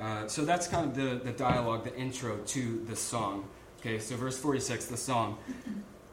Uh, 0.00 0.28
so 0.28 0.44
that's 0.44 0.68
kind 0.68 0.86
of 0.86 0.94
the, 0.94 1.24
the 1.24 1.36
dialogue, 1.36 1.84
the 1.84 1.96
intro 1.96 2.38
to 2.38 2.84
the 2.86 2.94
song. 2.94 3.48
Okay, 3.80 3.98
so 3.98 4.16
verse 4.16 4.38
46, 4.38 4.86
the 4.86 4.96
song. 4.96 5.38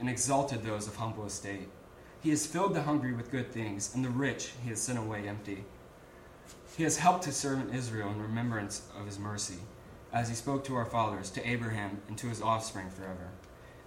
and 0.00 0.08
exalted 0.08 0.62
those 0.62 0.86
of 0.86 0.96
humble 0.96 1.26
estate. 1.26 1.68
He 2.20 2.30
has 2.30 2.46
filled 2.46 2.74
the 2.74 2.82
hungry 2.82 3.12
with 3.12 3.30
good 3.30 3.52
things, 3.52 3.94
and 3.94 4.04
the 4.04 4.10
rich 4.10 4.52
he 4.62 4.70
has 4.70 4.80
sent 4.80 4.98
away 4.98 5.28
empty. 5.28 5.64
He 6.76 6.82
has 6.82 6.98
helped 6.98 7.24
his 7.24 7.36
servant 7.36 7.74
Israel 7.74 8.10
in 8.10 8.20
remembrance 8.20 8.82
of 8.98 9.06
his 9.06 9.18
mercy, 9.18 9.58
as 10.12 10.28
he 10.28 10.34
spoke 10.34 10.64
to 10.64 10.76
our 10.76 10.84
fathers, 10.84 11.30
to 11.30 11.48
Abraham, 11.48 12.00
and 12.08 12.18
to 12.18 12.28
his 12.28 12.42
offspring 12.42 12.90
forever. 12.90 13.28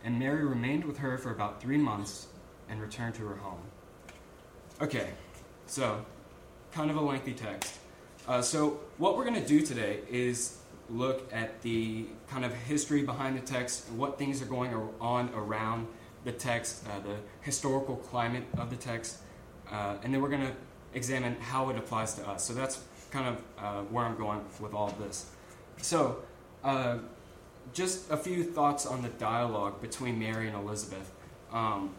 And 0.03 0.17
Mary 0.17 0.45
remained 0.45 0.85
with 0.85 0.97
her 0.97 1.17
for 1.17 1.31
about 1.31 1.61
three 1.61 1.77
months 1.77 2.27
and 2.69 2.81
returned 2.81 3.15
to 3.15 3.27
her 3.27 3.35
home. 3.35 3.61
Okay, 4.81 5.09
so 5.67 6.05
kind 6.71 6.89
of 6.89 6.97
a 6.97 7.01
lengthy 7.01 7.33
text. 7.33 7.75
Uh, 8.27 8.41
so, 8.41 8.79
what 8.97 9.17
we're 9.17 9.25
going 9.25 9.41
to 9.41 9.47
do 9.47 9.61
today 9.61 9.99
is 10.09 10.57
look 10.89 11.31
at 11.33 11.61
the 11.61 12.05
kind 12.29 12.45
of 12.45 12.53
history 12.53 13.03
behind 13.03 13.37
the 13.37 13.41
text, 13.41 13.89
and 13.89 13.97
what 13.97 14.17
things 14.17 14.41
are 14.41 14.45
going 14.45 14.73
on 14.99 15.29
around 15.33 15.87
the 16.23 16.31
text, 16.31 16.83
uh, 16.87 16.99
the 16.99 17.15
historical 17.41 17.95
climate 17.95 18.43
of 18.57 18.69
the 18.69 18.75
text, 18.75 19.17
uh, 19.71 19.95
and 20.03 20.13
then 20.13 20.21
we're 20.21 20.29
going 20.29 20.45
to 20.45 20.53
examine 20.93 21.35
how 21.39 21.69
it 21.69 21.77
applies 21.77 22.13
to 22.15 22.27
us. 22.27 22.43
So 22.43 22.53
that's 22.53 22.83
kind 23.09 23.27
of 23.27 23.63
uh, 23.63 23.81
where 23.83 24.05
I'm 24.05 24.17
going 24.17 24.41
with 24.59 24.73
all 24.73 24.87
of 24.87 24.99
this. 24.99 25.29
So, 25.77 26.19
uh, 26.63 26.99
just 27.73 28.09
a 28.11 28.17
few 28.17 28.43
thoughts 28.43 28.85
on 28.85 29.01
the 29.01 29.09
dialogue 29.09 29.81
between 29.81 30.19
Mary 30.19 30.47
and 30.47 30.55
Elizabeth. 30.55 31.11
Um, 31.51 31.93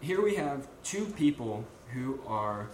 here 0.00 0.22
we 0.22 0.36
have 0.36 0.66
two 0.82 1.06
people 1.06 1.64
who 1.92 2.20
are 2.26 2.68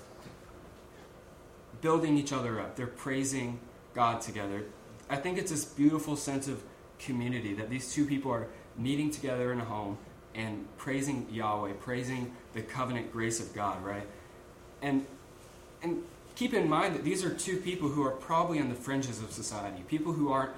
building 1.80 2.16
each 2.16 2.32
other 2.32 2.60
up. 2.60 2.76
They're 2.76 2.86
praising 2.86 3.58
God 3.94 4.20
together. 4.20 4.64
I 5.08 5.16
think 5.16 5.38
it's 5.38 5.50
this 5.50 5.64
beautiful 5.64 6.16
sense 6.16 6.48
of 6.48 6.62
community 6.98 7.54
that 7.54 7.70
these 7.70 7.92
two 7.92 8.06
people 8.06 8.30
are 8.32 8.48
meeting 8.78 9.10
together 9.10 9.52
in 9.52 9.60
a 9.60 9.64
home 9.64 9.98
and 10.34 10.66
praising 10.76 11.26
Yahweh, 11.30 11.72
praising 11.80 12.32
the 12.52 12.62
covenant 12.62 13.12
grace 13.12 13.40
of 13.40 13.54
God, 13.54 13.82
right? 13.84 14.06
And 14.82 15.06
and 15.82 16.02
keep 16.34 16.52
in 16.54 16.68
mind 16.68 16.94
that 16.94 17.04
these 17.04 17.24
are 17.24 17.30
two 17.30 17.56
people 17.56 17.88
who 17.88 18.04
are 18.04 18.10
probably 18.10 18.60
on 18.60 18.68
the 18.68 18.74
fringes 18.74 19.22
of 19.22 19.32
society, 19.32 19.82
people 19.88 20.12
who 20.12 20.30
aren't 20.30 20.52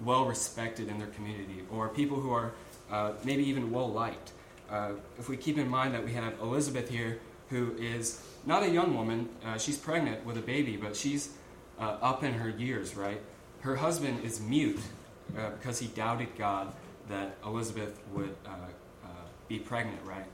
well 0.00 0.26
respected 0.26 0.88
in 0.88 0.98
their 0.98 1.08
community, 1.08 1.62
or 1.70 1.88
people 1.88 2.18
who 2.18 2.32
are 2.32 2.52
uh, 2.90 3.12
maybe 3.24 3.44
even 3.44 3.70
well 3.70 3.90
liked. 3.90 4.32
Uh, 4.70 4.92
if 5.18 5.28
we 5.28 5.36
keep 5.36 5.58
in 5.58 5.68
mind 5.68 5.94
that 5.94 6.04
we 6.04 6.12
have 6.12 6.34
Elizabeth 6.40 6.88
here, 6.88 7.18
who 7.50 7.74
is 7.78 8.22
not 8.46 8.62
a 8.62 8.68
young 8.68 8.94
woman, 8.94 9.28
uh, 9.44 9.58
she's 9.58 9.76
pregnant 9.76 10.24
with 10.24 10.36
a 10.36 10.40
baby, 10.40 10.76
but 10.76 10.96
she's 10.96 11.30
uh, 11.78 11.96
up 12.00 12.22
in 12.22 12.32
her 12.32 12.48
years, 12.48 12.96
right? 12.96 13.20
Her 13.60 13.76
husband 13.76 14.24
is 14.24 14.40
mute 14.40 14.80
uh, 15.36 15.50
because 15.50 15.78
he 15.78 15.88
doubted 15.88 16.28
God 16.38 16.72
that 17.10 17.36
Elizabeth 17.44 18.00
would 18.14 18.34
uh, 18.46 18.50
uh, 19.04 19.08
be 19.48 19.58
pregnant, 19.58 20.00
right? 20.04 20.24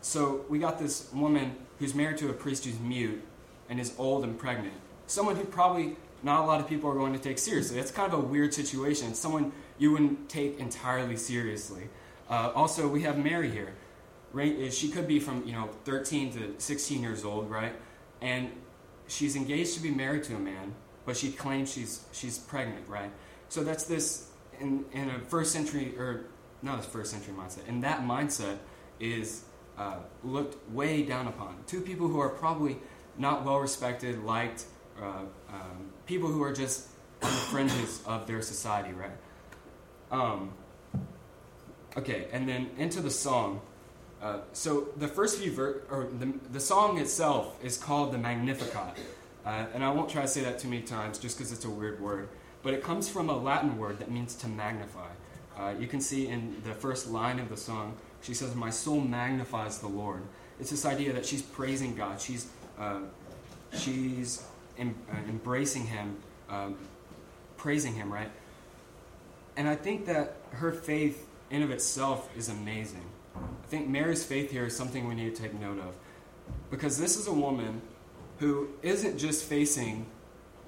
So 0.00 0.44
we 0.48 0.58
got 0.58 0.78
this 0.78 1.10
woman 1.12 1.56
who's 1.78 1.94
married 1.94 2.18
to 2.18 2.30
a 2.30 2.32
priest 2.32 2.64
who's 2.64 2.78
mute 2.80 3.22
and 3.68 3.80
is 3.80 3.94
old 3.98 4.24
and 4.24 4.38
pregnant. 4.38 4.74
Someone 5.06 5.36
who 5.36 5.44
probably 5.44 5.96
not 6.22 6.42
a 6.42 6.46
lot 6.46 6.60
of 6.60 6.68
people 6.68 6.90
are 6.90 6.94
going 6.94 7.12
to 7.12 7.18
take 7.18 7.38
seriously. 7.38 7.76
That's 7.76 7.90
kind 7.90 8.12
of 8.12 8.18
a 8.18 8.22
weird 8.22 8.54
situation. 8.54 9.14
Someone 9.14 9.52
you 9.78 9.92
wouldn't 9.92 10.28
take 10.28 10.58
entirely 10.58 11.16
seriously. 11.16 11.88
Uh, 12.28 12.50
also, 12.54 12.88
we 12.88 13.02
have 13.02 13.18
Mary 13.18 13.50
here. 13.50 13.74
Right? 14.32 14.72
She 14.72 14.88
could 14.88 15.06
be 15.06 15.20
from 15.20 15.46
you 15.46 15.52
know 15.52 15.68
13 15.84 16.32
to 16.32 16.54
16 16.58 17.02
years 17.02 17.24
old, 17.24 17.48
right? 17.50 17.74
And 18.20 18.50
she's 19.06 19.36
engaged 19.36 19.74
to 19.74 19.80
be 19.80 19.90
married 19.90 20.24
to 20.24 20.34
a 20.34 20.38
man, 20.40 20.74
but 21.06 21.16
she 21.16 21.30
claims 21.30 21.72
she's 21.72 22.04
she's 22.12 22.38
pregnant, 22.38 22.88
right? 22.88 23.10
So 23.48 23.62
that's 23.62 23.84
this 23.84 24.30
in 24.60 24.84
in 24.92 25.10
a 25.10 25.18
first 25.20 25.52
century 25.52 25.94
or 25.98 26.26
not 26.62 26.78
a 26.78 26.82
first 26.82 27.10
century 27.10 27.34
mindset. 27.34 27.68
And 27.68 27.84
that 27.84 28.02
mindset 28.02 28.56
is 28.98 29.44
uh, 29.78 29.96
looked 30.22 30.70
way 30.72 31.02
down 31.02 31.26
upon. 31.26 31.56
Two 31.66 31.80
people 31.80 32.08
who 32.08 32.20
are 32.20 32.30
probably 32.30 32.78
not 33.18 33.44
well 33.44 33.58
respected, 33.58 34.24
liked, 34.24 34.64
uh, 35.00 35.22
um, 35.48 35.92
people 36.06 36.28
who 36.28 36.42
are 36.42 36.52
just 36.52 36.88
on 37.22 37.30
the 37.30 37.36
fringes 37.36 38.02
of 38.06 38.26
their 38.26 38.42
society, 38.42 38.92
right? 38.92 39.10
Um, 40.10 40.52
okay, 41.96 42.28
and 42.32 42.48
then 42.48 42.70
into 42.78 43.00
the 43.00 43.10
song. 43.10 43.60
Uh, 44.22 44.38
so 44.52 44.88
the 44.96 45.08
first 45.08 45.38
few 45.38 45.52
ver- 45.52 45.82
or 45.90 46.08
the, 46.18 46.32
the 46.50 46.60
song 46.60 46.98
itself 46.98 47.62
is 47.62 47.76
called 47.76 48.12
the 48.12 48.18
Magnificat. 48.18 48.96
Uh, 49.44 49.66
and 49.74 49.84
I 49.84 49.90
won't 49.90 50.08
try 50.08 50.22
to 50.22 50.28
say 50.28 50.40
that 50.42 50.58
too 50.58 50.68
many 50.68 50.82
times 50.82 51.18
just 51.18 51.36
because 51.36 51.52
it's 51.52 51.66
a 51.66 51.70
weird 51.70 52.00
word. 52.00 52.28
But 52.64 52.72
it 52.72 52.82
comes 52.82 53.08
from 53.08 53.28
a 53.28 53.36
Latin 53.36 53.78
word 53.78 54.00
that 54.00 54.10
means 54.10 54.34
to 54.36 54.48
magnify. 54.48 55.10
Uh, 55.56 55.74
you 55.78 55.86
can 55.86 56.00
see 56.00 56.26
in 56.26 56.60
the 56.64 56.72
first 56.72 57.08
line 57.08 57.38
of 57.38 57.48
the 57.50 57.56
song, 57.56 57.94
she 58.22 58.34
says, 58.34 58.56
My 58.56 58.70
soul 58.70 59.00
magnifies 59.00 59.78
the 59.78 59.86
Lord. 59.86 60.22
It's 60.58 60.70
this 60.70 60.86
idea 60.86 61.12
that 61.12 61.26
she's 61.26 61.42
praising 61.42 61.94
God. 61.94 62.20
She's, 62.20 62.48
uh, 62.78 63.00
she's 63.76 64.42
em- 64.78 64.96
uh, 65.12 65.16
embracing 65.28 65.86
Him, 65.86 66.16
um, 66.48 66.76
praising 67.58 67.94
Him, 67.94 68.10
right? 68.12 68.30
And 69.56 69.68
I 69.68 69.76
think 69.76 70.06
that 70.06 70.38
her 70.52 70.72
faith 70.72 71.28
in 71.50 71.62
of 71.62 71.70
itself 71.70 72.34
is 72.36 72.48
amazing. 72.48 73.04
I 73.36 73.66
think 73.68 73.88
Mary's 73.88 74.24
faith 74.24 74.50
here 74.50 74.64
is 74.64 74.76
something 74.76 75.06
we 75.06 75.14
need 75.14 75.36
to 75.36 75.42
take 75.42 75.52
note 75.60 75.78
of. 75.78 75.94
Because 76.70 76.98
this 76.98 77.16
is 77.16 77.26
a 77.26 77.32
woman 77.32 77.82
who 78.38 78.68
isn't 78.82 79.18
just 79.18 79.44
facing 79.44 80.06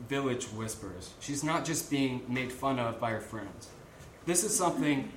village 0.09 0.45
whispers. 0.47 1.11
She's 1.21 1.43
not 1.43 1.65
just 1.65 1.91
being 1.91 2.23
made 2.29 2.53
fun 2.53 2.79
of 2.79 3.01
by 3.01 3.11
her 3.11 3.21
friends. 3.21 3.69
This 4.25 4.45
is 4.45 4.57
something 4.57 5.13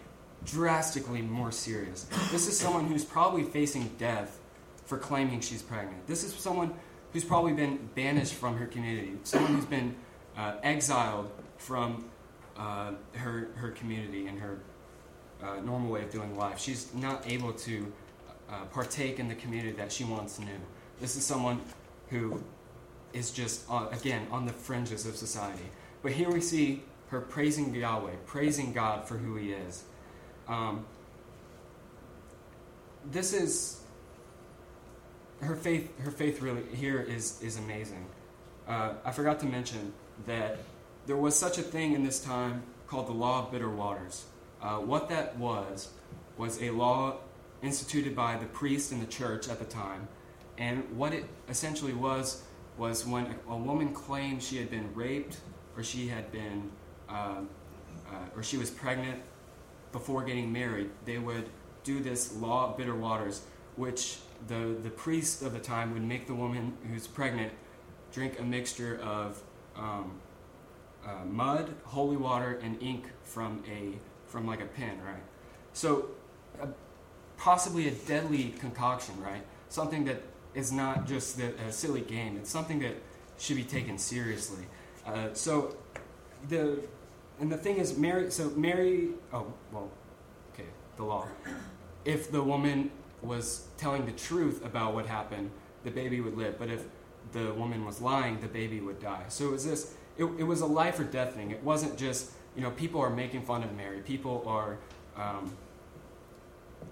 drastically 0.45 1.21
more 1.21 1.51
serious. 1.51 2.03
This 2.31 2.47
is 2.47 2.57
someone 2.57 2.85
who's 2.85 3.03
probably 3.03 3.43
facing 3.43 3.89
death 3.97 4.39
for 4.85 4.97
claiming 4.97 5.41
she's 5.41 5.61
pregnant. 5.61 6.07
This 6.07 6.23
is 6.23 6.33
someone 6.33 6.73
who's 7.13 7.23
probably 7.23 7.53
been 7.53 7.89
banished 7.95 8.33
from 8.33 8.57
her 8.57 8.65
community, 8.65 9.13
someone 9.23 9.55
who's 9.55 9.65
been 9.65 9.95
uh, 10.37 10.55
exiled 10.63 11.31
from 11.57 12.05
uh, 12.57 12.91
her, 13.15 13.49
her 13.55 13.71
community 13.71 14.27
and 14.27 14.39
her 14.39 14.59
uh, 15.41 15.59
normal 15.61 15.91
way 15.91 16.03
of 16.03 16.11
doing 16.11 16.37
life. 16.37 16.59
She's 16.59 16.93
not 16.93 17.29
able 17.29 17.53
to 17.53 17.91
uh, 18.49 18.65
partake 18.65 19.19
in 19.19 19.27
the 19.27 19.35
community 19.35 19.71
that 19.73 19.91
she 19.91 20.03
once 20.03 20.39
knew. 20.39 20.59
This 20.99 21.15
is 21.15 21.25
someone 21.25 21.61
who 22.09 22.43
is 23.13 23.31
just, 23.31 23.69
uh, 23.69 23.87
again, 23.91 24.27
on 24.31 24.45
the 24.45 24.53
fringes 24.53 25.05
of 25.05 25.15
society. 25.15 25.69
But 26.01 26.13
here 26.13 26.29
we 26.29 26.41
see 26.41 26.83
her 27.09 27.21
praising 27.21 27.73
Yahweh, 27.73 28.13
praising 28.25 28.73
God 28.73 29.07
for 29.07 29.17
who 29.17 29.35
He 29.35 29.51
is. 29.51 29.83
Um, 30.47 30.85
this 33.11 33.33
is 33.33 33.81
her 35.41 35.55
faith. 35.55 35.99
Her 35.99 36.11
faith 36.11 36.41
really 36.41 36.63
here 36.75 37.01
is 37.01 37.41
is 37.41 37.57
amazing. 37.57 38.05
Uh, 38.67 38.93
I 39.03 39.11
forgot 39.11 39.39
to 39.39 39.45
mention 39.45 39.93
that 40.27 40.57
there 41.07 41.17
was 41.17 41.35
such 41.35 41.57
a 41.57 41.61
thing 41.61 41.93
in 41.93 42.03
this 42.03 42.19
time 42.19 42.63
called 42.87 43.07
the 43.07 43.13
law 43.13 43.45
of 43.45 43.51
bitter 43.51 43.69
waters. 43.69 44.25
Uh, 44.61 44.77
what 44.77 45.09
that 45.09 45.37
was 45.37 45.89
was 46.37 46.61
a 46.61 46.69
law 46.71 47.17
instituted 47.61 48.15
by 48.15 48.37
the 48.37 48.45
priest 48.45 48.91
in 48.91 48.99
the 48.99 49.05
church 49.05 49.49
at 49.49 49.59
the 49.59 49.65
time, 49.65 50.07
and 50.57 50.83
what 50.95 51.13
it 51.13 51.25
essentially 51.47 51.93
was 51.93 52.43
was 52.79 53.05
when 53.05 53.35
a, 53.49 53.55
woman 53.55 53.93
claimed 53.93 54.41
she 54.41 54.57
had 54.57 54.71
been 54.71 54.89
raped 54.95 55.37
or 55.77 55.83
she 55.83 56.07
had 56.07 56.31
been 56.31 56.71
uh, 57.09 57.41
uh, 58.11 58.35
or 58.35 58.41
she 58.41 58.57
was 58.57 58.71
pregnant 58.71 59.21
before 59.91 60.23
getting 60.23 60.51
married, 60.51 60.89
they 61.05 61.17
would 61.17 61.49
do 61.83 61.99
this 61.99 62.35
law 62.35 62.69
of 62.69 62.77
bitter 62.77 62.95
waters, 62.95 63.41
which 63.75 64.17
the, 64.47 64.77
the 64.83 64.89
priest 64.89 65.41
of 65.41 65.53
the 65.53 65.59
time 65.59 65.93
would 65.93 66.03
make 66.03 66.27
the 66.27 66.33
woman 66.33 66.75
who's 66.89 67.07
pregnant 67.07 67.51
drink 68.11 68.39
a 68.39 68.43
mixture 68.43 68.99
of 69.03 69.41
um, 69.75 70.11
uh, 71.05 71.25
mud, 71.25 71.73
holy 71.83 72.17
water, 72.17 72.59
and 72.63 72.81
ink 72.81 73.05
from 73.23 73.63
a 73.69 73.93
from 74.27 74.45
like 74.45 74.61
a 74.61 74.65
pen, 74.65 74.99
right? 75.03 75.23
So, 75.73 76.09
uh, 76.61 76.67
possibly 77.37 77.87
a 77.87 77.91
deadly 77.91 78.53
concoction, 78.59 79.19
right? 79.19 79.43
Something 79.69 80.05
that 80.05 80.21
is 80.55 80.71
not 80.71 81.07
just 81.07 81.39
a 81.39 81.71
silly 81.71 82.01
game. 82.01 82.37
It's 82.37 82.49
something 82.49 82.79
that 82.79 82.95
should 83.37 83.55
be 83.55 83.63
taken 83.63 83.97
seriously. 83.97 84.65
Uh, 85.05 85.29
so, 85.33 85.75
the 86.47 86.79
and 87.39 87.51
the 87.51 87.57
thing 87.57 87.77
is, 87.77 87.97
Mary. 87.97 88.29
So 88.31 88.49
Mary. 88.51 89.09
Oh 89.33 89.53
well, 89.71 89.89
okay. 90.53 90.67
The 90.97 91.03
law. 91.03 91.27
If 92.05 92.31
the 92.31 92.43
woman 92.43 92.91
was 93.21 93.67
telling 93.77 94.05
the 94.05 94.11
truth 94.11 94.63
about 94.65 94.93
what 94.93 95.05
happened, 95.05 95.51
the 95.83 95.91
baby 95.91 96.21
would 96.21 96.37
live. 96.37 96.59
But 96.59 96.69
if 96.69 96.83
the 97.31 97.53
woman 97.53 97.85
was 97.85 98.01
lying, 98.01 98.39
the 98.39 98.47
baby 98.47 98.79
would 98.79 98.99
die. 98.99 99.23
So 99.29 99.45
it 99.45 99.51
was 99.51 99.65
this. 99.65 99.95
It, 100.17 100.25
it 100.37 100.43
was 100.43 100.61
a 100.61 100.65
life 100.65 100.99
or 100.99 101.05
death 101.05 101.35
thing. 101.35 101.51
It 101.51 101.63
wasn't 101.63 101.97
just 101.97 102.31
you 102.55 102.61
know 102.61 102.71
people 102.71 102.99
are 103.01 103.09
making 103.09 103.43
fun 103.43 103.63
of 103.63 103.75
Mary. 103.75 104.01
People 104.01 104.43
are 104.45 104.77
um, 105.15 105.53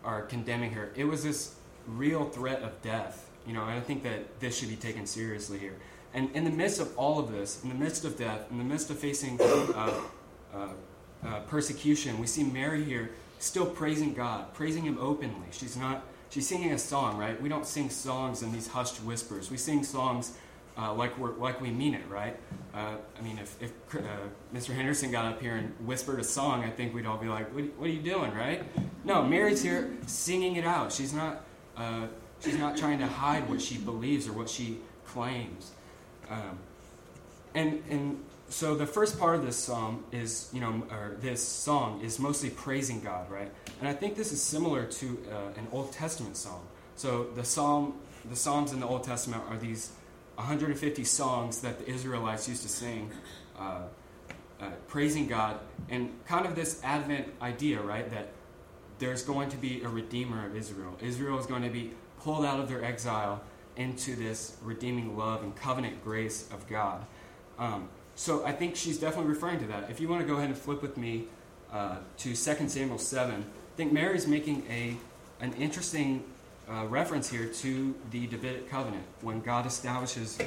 are 0.04 0.22
condemning 0.24 0.72
her. 0.72 0.92
It 0.96 1.06
was 1.06 1.24
this 1.24 1.56
real 1.86 2.26
threat 2.26 2.62
of 2.62 2.82
death. 2.82 3.30
You 3.48 3.54
know, 3.54 3.63
I 3.63 3.80
think 3.80 4.04
that 4.04 4.39
this 4.39 4.58
should 4.58 4.70
be 4.70 4.75
taken 4.75 5.06
seriously 5.06 5.58
here. 5.58 5.77
And 6.13 6.30
in 6.36 6.44
the 6.44 6.51
midst 6.51 6.80
of 6.80 6.96
all 6.98 7.20
of 7.20 7.32
this, 7.32 7.63
in 7.63 7.70
the 7.70 7.75
midst 7.75 8.04
of 8.04 8.18
death, 8.18 8.51
in 8.51 8.58
the 8.58 8.63
midst 8.63 8.89
of 8.89 9.00
facing 9.00 9.39
uh, 9.39 9.94
uh, 10.54 10.68
uh, 11.25 11.39
persecution, 11.42 12.20
we 12.20 12.27
see 12.27 12.44
Mary 12.44 12.84
here 12.84 13.12
still 13.39 13.66
praising 13.66 14.13
God, 14.13 14.54
praising 14.54 14.84
Him 14.84 14.98
openly. 15.00 15.48
She's 15.51 15.77
not, 15.77 16.04
she's 16.30 16.48
singing 16.48 16.74
a 16.74 16.80
song, 16.80 17.18
right? 17.18 17.42
We 17.42 17.50
don't 17.50 17.66
sing 17.66 17.89
songs 17.89 18.44
in 18.44 18.51
these 18.51 18.68
hushed 18.68 18.98
whispers. 18.98 19.50
We 19.50 19.58
sing 19.58 19.84
songs 19.84 20.38
uh, 20.77 20.94
like, 20.94 21.18
we're, 21.18 21.34
like 21.34 21.60
we 21.60 21.72
mean 21.72 21.94
it, 21.94 22.08
right? 22.10 22.38
Uh, 22.74 22.96
I 23.18 23.22
mean, 23.22 23.39
if, 23.39 23.62
if 23.62 23.72
uh, 23.96 24.01
Mr. 24.54 24.75
Henderson 24.75 25.12
got 25.12 25.25
up 25.25 25.42
here 25.42 25.56
and 25.56 25.74
whispered 25.86 26.20
a 26.20 26.24
song, 26.24 26.63
I 26.63 26.70
think 26.70 26.94
we'd 26.94 27.06
all 27.06 27.18
be 27.18 27.27
like, 27.27 27.54
what, 27.54 27.63
what 27.77 27.89
are 27.89 27.94
you 27.94 28.01
doing, 28.01 28.34
right? 28.34 28.63
No, 29.04 29.24
Mary's 29.24 29.63
here 29.63 29.92
singing 30.06 30.56
it 30.56 30.66
out. 30.66 30.92
She's 30.92 31.13
not, 31.13 31.44
uh, 31.75 32.08
she's 32.44 32.58
not 32.58 32.77
trying 32.77 33.00
to 33.00 33.08
hide 33.08 33.50
what 33.50 33.62
she 33.62 33.77
believes 33.77 34.27
or 34.27 34.34
what 34.34 34.50
she 34.50 34.77
claims. 35.06 35.72
Um, 36.29 36.60
and, 37.56 37.84
and 37.89 38.24
so 38.50 38.75
the 38.75 38.86
first 38.86 39.20
part 39.20 39.36
of 39.36 39.46
this 39.46 39.58
psalm 39.58 40.03
is, 40.12 40.50
you 40.53 40.62
know, 40.62 40.84
or 40.91 41.17
this 41.20 41.46
song 41.46 42.01
is 42.01 42.20
mostly 42.20 42.50
praising 42.50 43.01
God, 43.01 43.29
right? 43.29 43.51
And 43.79 43.89
I 43.89 43.94
think 43.94 44.15
this 44.15 44.32
is 44.32 44.41
similar 44.41 44.86
to 44.86 45.17
uh, 45.32 45.60
an 45.60 45.67
Old 45.72 45.91
Testament 45.91 46.38
song. 46.38 46.65
So 46.96 47.25
the 47.36 47.44
psalm, 47.44 47.96
the 48.29 48.36
psalms 48.36 48.74
in 48.74 48.79
the 48.79 48.88
Old 48.88 49.03
Testament 49.03 49.44
are 49.50 49.58
these 49.58 49.91
150 50.36 51.03
songs 51.03 51.62
that 51.62 51.79
the 51.79 51.89
Israelites 51.89 52.48
used 52.48 52.62
to 52.63 52.70
sing, 52.70 53.12
uh, 53.60 53.82
uh, 54.62 54.70
praising 54.88 55.27
God, 55.27 55.60
and 55.89 56.12
kind 56.25 56.46
of 56.46 56.56
this 56.56 56.79
Advent 56.84 57.27
idea, 57.41 57.82
right? 57.82 58.10
That 58.10 58.29
there's 59.00 59.24
going 59.24 59.50
to 59.50 59.58
be 59.58 59.82
a 59.82 59.89
redeemer 59.89 60.46
of 60.46 60.56
Israel. 60.56 60.98
Israel 61.01 61.38
is 61.38 61.46
going 61.46 61.63
to 61.63 61.70
be 61.70 61.91
pulled 62.22 62.46
out 62.46 62.60
of 62.60 62.70
their 62.70 62.84
exile 62.84 63.42
into 63.76 64.16
this 64.16 64.58
redeeming 64.64 65.18
love 65.18 65.44
and 65.44 65.56
covenant 65.56 66.04
grace 66.04 66.50
of 66.52 66.68
God. 66.68 67.06
Um, 67.60 67.90
so 68.16 68.46
I 68.46 68.52
think 68.52 68.76
she's 68.76 69.00
definitely 69.00 69.30
referring 69.30 69.60
to 69.60 69.68
that. 69.68 69.90
If 69.90 70.00
you 70.00 70.08
want 70.08 70.22
to 70.22 70.28
go 70.28 70.38
ahead 70.38 70.50
and 70.50 70.58
flip 70.58 70.82
with 70.82 70.98
me 70.98 71.26
uh, 71.72 71.98
to 72.18 72.36
2 72.36 72.36
Samuel 72.36 72.98
7, 72.98 73.36
I 73.36 73.78
think 73.78 73.94
Mary's 73.94 74.28
making 74.28 74.66
a, 74.70 74.98
an 75.40 75.54
interesting 75.54 76.24
uh, 76.70 76.86
reference 76.88 77.30
here 77.30 77.46
to 77.46 77.96
the 78.12 78.28
Davidic 78.28 78.70
covenant 78.70 79.04
when 79.22 79.42
God 79.42 79.66
establishes 79.66 80.38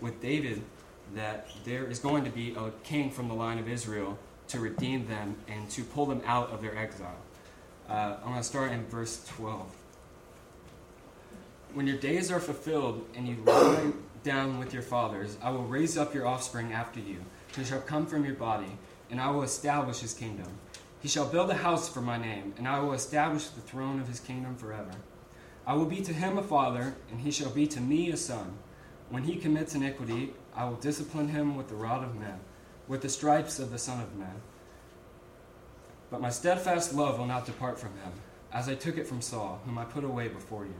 with 0.00 0.20
David 0.20 0.62
that 1.14 1.48
there 1.64 1.86
is 1.86 1.98
going 1.98 2.24
to 2.24 2.30
be 2.30 2.54
a 2.54 2.70
king 2.84 3.10
from 3.10 3.28
the 3.28 3.34
line 3.34 3.58
of 3.58 3.68
Israel 3.68 4.18
to 4.48 4.58
redeem 4.58 5.06
them 5.06 5.36
and 5.48 5.70
to 5.70 5.84
pull 5.84 6.06
them 6.06 6.22
out 6.26 6.50
of 6.50 6.60
their 6.60 6.76
exile. 6.76 7.16
Uh, 7.88 8.16
I'm 8.18 8.30
going 8.30 8.36
to 8.36 8.42
start 8.42 8.72
in 8.72 8.84
verse 8.86 9.24
12. 9.28 9.66
When 11.74 11.86
your 11.86 11.98
days 11.98 12.30
are 12.30 12.40
fulfilled 12.40 13.06
and 13.14 13.28
you 13.28 13.36
lie 13.44 13.92
down 14.22 14.58
with 14.58 14.72
your 14.74 14.82
fathers. 14.82 15.36
I 15.42 15.50
will 15.50 15.64
raise 15.64 15.96
up 15.96 16.14
your 16.14 16.26
offspring 16.26 16.72
after 16.72 17.00
you, 17.00 17.18
who 17.56 17.64
shall 17.64 17.80
come 17.80 18.06
from 18.06 18.24
your 18.24 18.34
body, 18.34 18.78
and 19.10 19.20
I 19.20 19.30
will 19.30 19.42
establish 19.42 20.00
his 20.00 20.14
kingdom. 20.14 20.46
He 21.00 21.08
shall 21.08 21.26
build 21.26 21.50
a 21.50 21.54
house 21.54 21.88
for 21.88 22.02
my 22.02 22.18
name, 22.18 22.54
and 22.58 22.68
I 22.68 22.80
will 22.80 22.92
establish 22.92 23.46
the 23.46 23.62
throne 23.62 24.00
of 24.00 24.08
his 24.08 24.20
kingdom 24.20 24.56
forever. 24.56 24.90
I 25.66 25.74
will 25.74 25.86
be 25.86 26.02
to 26.02 26.12
him 26.12 26.36
a 26.36 26.42
father, 26.42 26.94
and 27.10 27.20
he 27.20 27.30
shall 27.30 27.50
be 27.50 27.66
to 27.68 27.80
me 27.80 28.10
a 28.10 28.16
son. 28.16 28.58
When 29.08 29.24
he 29.24 29.36
commits 29.36 29.74
iniquity, 29.74 30.34
I 30.54 30.64
will 30.64 30.76
discipline 30.76 31.28
him 31.28 31.56
with 31.56 31.68
the 31.68 31.74
rod 31.74 32.04
of 32.04 32.16
men, 32.16 32.40
with 32.86 33.00
the 33.00 33.08
stripes 33.08 33.58
of 33.58 33.70
the 33.70 33.78
Son 33.78 34.00
of 34.00 34.16
Man. 34.16 34.42
But 36.10 36.20
my 36.20 36.30
steadfast 36.30 36.92
love 36.92 37.18
will 37.18 37.26
not 37.26 37.46
depart 37.46 37.78
from 37.78 37.90
him, 37.90 38.12
as 38.52 38.68
I 38.68 38.74
took 38.74 38.98
it 38.98 39.06
from 39.06 39.22
Saul, 39.22 39.60
whom 39.64 39.78
I 39.78 39.84
put 39.84 40.04
away 40.04 40.28
before 40.28 40.64
you. 40.64 40.74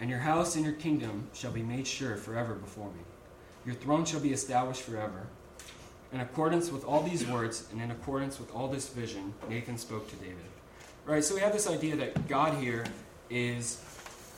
And 0.00 0.08
your 0.08 0.20
house 0.20 0.56
and 0.56 0.64
your 0.64 0.74
kingdom 0.74 1.28
shall 1.34 1.52
be 1.52 1.62
made 1.62 1.86
sure 1.86 2.16
forever 2.16 2.54
before 2.54 2.88
me. 2.88 3.00
Your 3.66 3.74
throne 3.74 4.06
shall 4.06 4.20
be 4.20 4.32
established 4.32 4.82
forever. 4.82 5.26
In 6.12 6.20
accordance 6.20 6.72
with 6.72 6.84
all 6.84 7.02
these 7.02 7.26
words 7.26 7.68
and 7.70 7.80
in 7.80 7.90
accordance 7.90 8.40
with 8.40 8.52
all 8.54 8.66
this 8.66 8.88
vision, 8.88 9.34
Nathan 9.48 9.76
spoke 9.76 10.08
to 10.10 10.16
David. 10.16 10.36
Right, 11.04 11.22
so 11.22 11.34
we 11.34 11.40
have 11.42 11.52
this 11.52 11.68
idea 11.68 11.96
that 11.96 12.26
God 12.28 12.58
here 12.60 12.84
is 13.28 13.82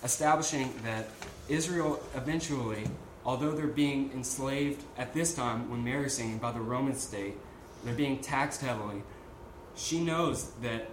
establishing 0.05 0.73
that 0.85 1.09
Israel 1.49 2.03
eventually, 2.17 2.85
although 3.25 3.53
they're 3.53 3.67
being 3.69 4.11
enslaved 4.13 4.83
at 4.99 5.15
this 5.15 5.35
time 5.35 5.71
when 5.71 5.83
Mary's 5.85 6.15
singing 6.15 6.39
by 6.39 6.51
the 6.51 6.61
Roman 6.61 6.95
state, 6.95 7.35
they're 7.85 7.95
being 7.95 8.19
taxed 8.19 8.61
heavily. 8.61 9.03
She 9.77 10.01
knows 10.01 10.51
that, 10.63 10.91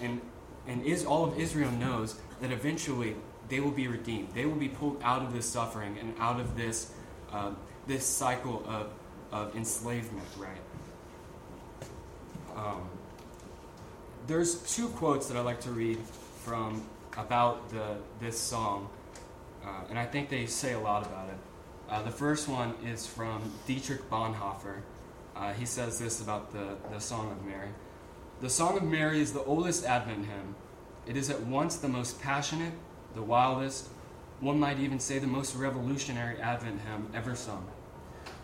and 0.00 0.20
and 0.66 0.84
is 0.84 1.04
all 1.04 1.24
of 1.24 1.38
Israel 1.38 1.70
knows 1.72 2.20
that 2.40 2.52
eventually 2.52 3.16
they 3.52 3.60
will 3.60 3.70
be 3.70 3.86
redeemed. 3.86 4.28
They 4.32 4.46
will 4.46 4.56
be 4.56 4.70
pulled 4.70 4.98
out 5.02 5.20
of 5.20 5.34
this 5.34 5.44
suffering 5.44 5.98
and 6.00 6.14
out 6.18 6.40
of 6.40 6.56
this, 6.56 6.90
uh, 7.30 7.50
this 7.86 8.06
cycle 8.06 8.64
of, 8.66 8.88
of 9.30 9.54
enslavement, 9.54 10.26
right? 10.38 10.56
Um, 12.56 12.88
there's 14.26 14.62
two 14.74 14.88
quotes 14.88 15.26
that 15.26 15.36
I 15.36 15.42
like 15.42 15.60
to 15.60 15.70
read 15.70 15.98
from 16.44 16.82
about 17.18 17.68
the, 17.68 17.98
this 18.20 18.40
song, 18.40 18.88
uh, 19.62 19.84
and 19.90 19.98
I 19.98 20.06
think 20.06 20.30
they 20.30 20.46
say 20.46 20.72
a 20.72 20.80
lot 20.80 21.04
about 21.04 21.28
it. 21.28 21.36
Uh, 21.90 22.02
the 22.04 22.10
first 22.10 22.48
one 22.48 22.74
is 22.86 23.06
from 23.06 23.52
Dietrich 23.66 24.08
Bonhoeffer. 24.08 24.80
Uh, 25.36 25.52
he 25.52 25.66
says 25.66 25.98
this 25.98 26.22
about 26.22 26.54
the, 26.54 26.78
the 26.90 27.00
Song 27.00 27.30
of 27.30 27.44
Mary. 27.44 27.68
The 28.40 28.48
Song 28.48 28.78
of 28.78 28.82
Mary 28.82 29.20
is 29.20 29.34
the 29.34 29.44
oldest 29.44 29.84
Advent 29.84 30.24
hymn. 30.24 30.54
It 31.06 31.18
is 31.18 31.28
at 31.28 31.42
once 31.42 31.76
the 31.76 31.88
most 31.88 32.18
passionate, 32.22 32.72
the 33.14 33.22
wildest, 33.22 33.88
one 34.40 34.58
might 34.58 34.80
even 34.80 34.98
say 34.98 35.18
the 35.18 35.26
most 35.26 35.54
revolutionary 35.54 36.40
Advent 36.40 36.80
hymn 36.80 37.08
ever 37.14 37.34
sung. 37.34 37.66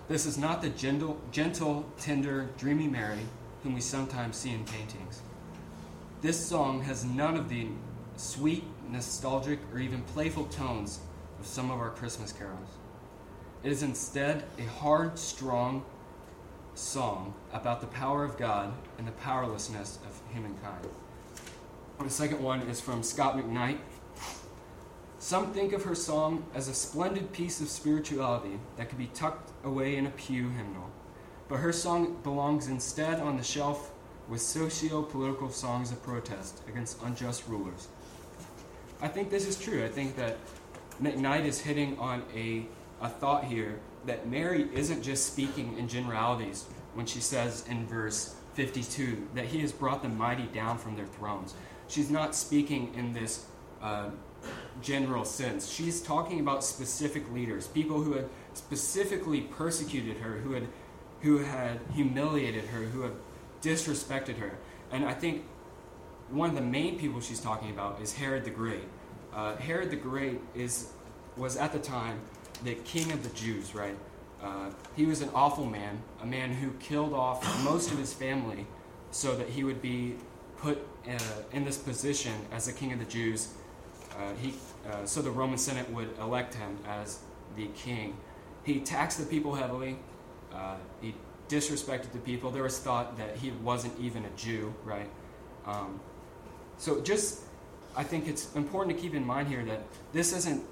This 0.08 0.26
is 0.26 0.38
not 0.38 0.62
the 0.62 0.70
gentle, 0.70 1.20
gentle, 1.32 1.84
tender, 1.98 2.48
dreamy 2.56 2.86
Mary 2.86 3.26
whom 3.62 3.74
we 3.74 3.80
sometimes 3.80 4.36
see 4.36 4.52
in 4.52 4.64
paintings. 4.64 5.22
This 6.20 6.44
song 6.44 6.82
has 6.82 7.04
none 7.04 7.36
of 7.36 7.48
the 7.48 7.68
sweet, 8.16 8.64
nostalgic, 8.90 9.58
or 9.72 9.78
even 9.78 10.02
playful 10.02 10.44
tones 10.46 11.00
of 11.38 11.46
some 11.46 11.70
of 11.70 11.78
our 11.78 11.90
Christmas 11.90 12.32
carols. 12.32 12.68
It 13.62 13.72
is 13.72 13.82
instead 13.82 14.44
a 14.58 14.62
hard, 14.62 15.18
strong 15.18 15.84
song 16.74 17.34
about 17.52 17.80
the 17.80 17.86
power 17.88 18.24
of 18.24 18.36
God 18.36 18.72
and 18.98 19.06
the 19.06 19.12
powerlessness 19.12 19.98
of 20.06 20.20
humankind. 20.32 20.86
The 22.00 22.10
second 22.10 22.40
one 22.40 22.60
is 22.62 22.80
from 22.80 23.02
Scot 23.02 23.36
McKnight, 23.36 23.78
some 25.18 25.52
think 25.52 25.72
of 25.72 25.82
her 25.84 25.94
song 25.94 26.44
as 26.54 26.68
a 26.68 26.74
splendid 26.74 27.32
piece 27.32 27.60
of 27.60 27.68
spirituality 27.68 28.60
that 28.76 28.88
could 28.88 28.98
be 28.98 29.10
tucked 29.14 29.50
away 29.64 29.96
in 29.96 30.06
a 30.06 30.10
pew 30.10 30.48
hymnal. 30.50 30.90
But 31.48 31.56
her 31.56 31.72
song 31.72 32.18
belongs 32.22 32.68
instead 32.68 33.20
on 33.20 33.36
the 33.36 33.42
shelf 33.42 33.90
with 34.28 34.40
socio 34.40 35.02
political 35.02 35.50
songs 35.50 35.90
of 35.90 36.02
protest 36.02 36.60
against 36.68 37.02
unjust 37.02 37.48
rulers. 37.48 37.88
I 39.00 39.08
think 39.08 39.30
this 39.30 39.46
is 39.46 39.58
true. 39.58 39.84
I 39.84 39.88
think 39.88 40.16
that 40.16 40.38
McKnight 41.02 41.46
is 41.46 41.60
hitting 41.60 41.98
on 41.98 42.22
a, 42.34 42.66
a 43.00 43.08
thought 43.08 43.44
here 43.44 43.80
that 44.06 44.28
Mary 44.28 44.68
isn't 44.72 45.02
just 45.02 45.32
speaking 45.32 45.76
in 45.78 45.88
generalities 45.88 46.66
when 46.94 47.06
she 47.06 47.20
says 47.20 47.64
in 47.68 47.86
verse 47.86 48.34
52 48.54 49.28
that 49.34 49.46
he 49.46 49.60
has 49.60 49.72
brought 49.72 50.02
the 50.02 50.08
mighty 50.08 50.46
down 50.46 50.78
from 50.78 50.96
their 50.96 51.06
thrones. 51.06 51.54
She's 51.88 52.10
not 52.10 52.34
speaking 52.34 52.92
in 52.94 53.12
this 53.12 53.46
uh, 53.80 54.10
general 54.80 55.24
sense. 55.24 55.68
She's 55.68 56.00
talking 56.00 56.40
about 56.40 56.64
specific 56.64 57.30
leaders, 57.32 57.66
people 57.66 58.00
who 58.00 58.12
had 58.12 58.28
specifically 58.54 59.42
persecuted 59.42 60.18
her, 60.18 60.38
who 60.38 60.52
had 60.52 60.66
who 61.20 61.38
had 61.38 61.80
humiliated 61.94 62.64
her, 62.66 62.78
who 62.78 63.02
had 63.02 63.12
disrespected 63.60 64.36
her. 64.38 64.56
And 64.92 65.04
I 65.04 65.14
think 65.14 65.44
one 66.30 66.50
of 66.50 66.54
the 66.54 66.62
main 66.62 66.98
people 66.98 67.20
she's 67.20 67.40
talking 67.40 67.70
about 67.70 68.00
is 68.00 68.14
Herod 68.14 68.44
the 68.44 68.50
Great. 68.50 68.84
Uh, 69.34 69.56
Herod 69.56 69.90
the 69.90 69.96
Great 69.96 70.40
is 70.54 70.92
was 71.36 71.56
at 71.56 71.72
the 71.72 71.78
time 71.78 72.20
the 72.64 72.74
king 72.74 73.12
of 73.12 73.22
the 73.22 73.34
Jews, 73.36 73.74
right? 73.74 73.96
Uh, 74.42 74.70
he 74.94 75.04
was 75.04 75.20
an 75.20 75.30
awful 75.34 75.64
man, 75.64 76.00
a 76.22 76.26
man 76.26 76.52
who 76.52 76.70
killed 76.78 77.12
off 77.12 77.64
most 77.64 77.90
of 77.90 77.98
his 77.98 78.12
family 78.12 78.66
so 79.10 79.34
that 79.34 79.48
he 79.48 79.64
would 79.64 79.82
be 79.82 80.14
put 80.58 80.78
uh, 81.08 81.18
in 81.52 81.64
this 81.64 81.78
position 81.78 82.32
as 82.52 82.66
the 82.66 82.72
king 82.72 82.92
of 82.92 82.98
the 82.98 83.04
Jews 83.04 83.54
he, 84.40 84.54
uh, 84.90 85.04
so 85.04 85.22
the 85.22 85.30
Roman 85.30 85.58
Senate 85.58 85.88
would 85.90 86.16
elect 86.18 86.54
him 86.54 86.78
as 86.86 87.20
the 87.56 87.66
king. 87.68 88.16
He 88.64 88.80
taxed 88.80 89.18
the 89.18 89.26
people 89.26 89.54
heavily. 89.54 89.98
Uh, 90.52 90.76
he 91.00 91.14
disrespected 91.48 92.12
the 92.12 92.18
people. 92.18 92.50
There 92.50 92.62
was 92.62 92.78
thought 92.78 93.16
that 93.18 93.36
he 93.36 93.50
wasn't 93.62 93.98
even 93.98 94.24
a 94.24 94.30
Jew, 94.36 94.74
right? 94.84 95.08
Um, 95.66 96.00
so 96.78 97.00
just, 97.00 97.42
I 97.96 98.02
think 98.04 98.28
it's 98.28 98.54
important 98.54 98.96
to 98.96 99.02
keep 99.02 99.14
in 99.14 99.24
mind 99.24 99.48
here 99.48 99.64
that 99.64 99.82
this 100.12 100.32
isn't 100.32 100.62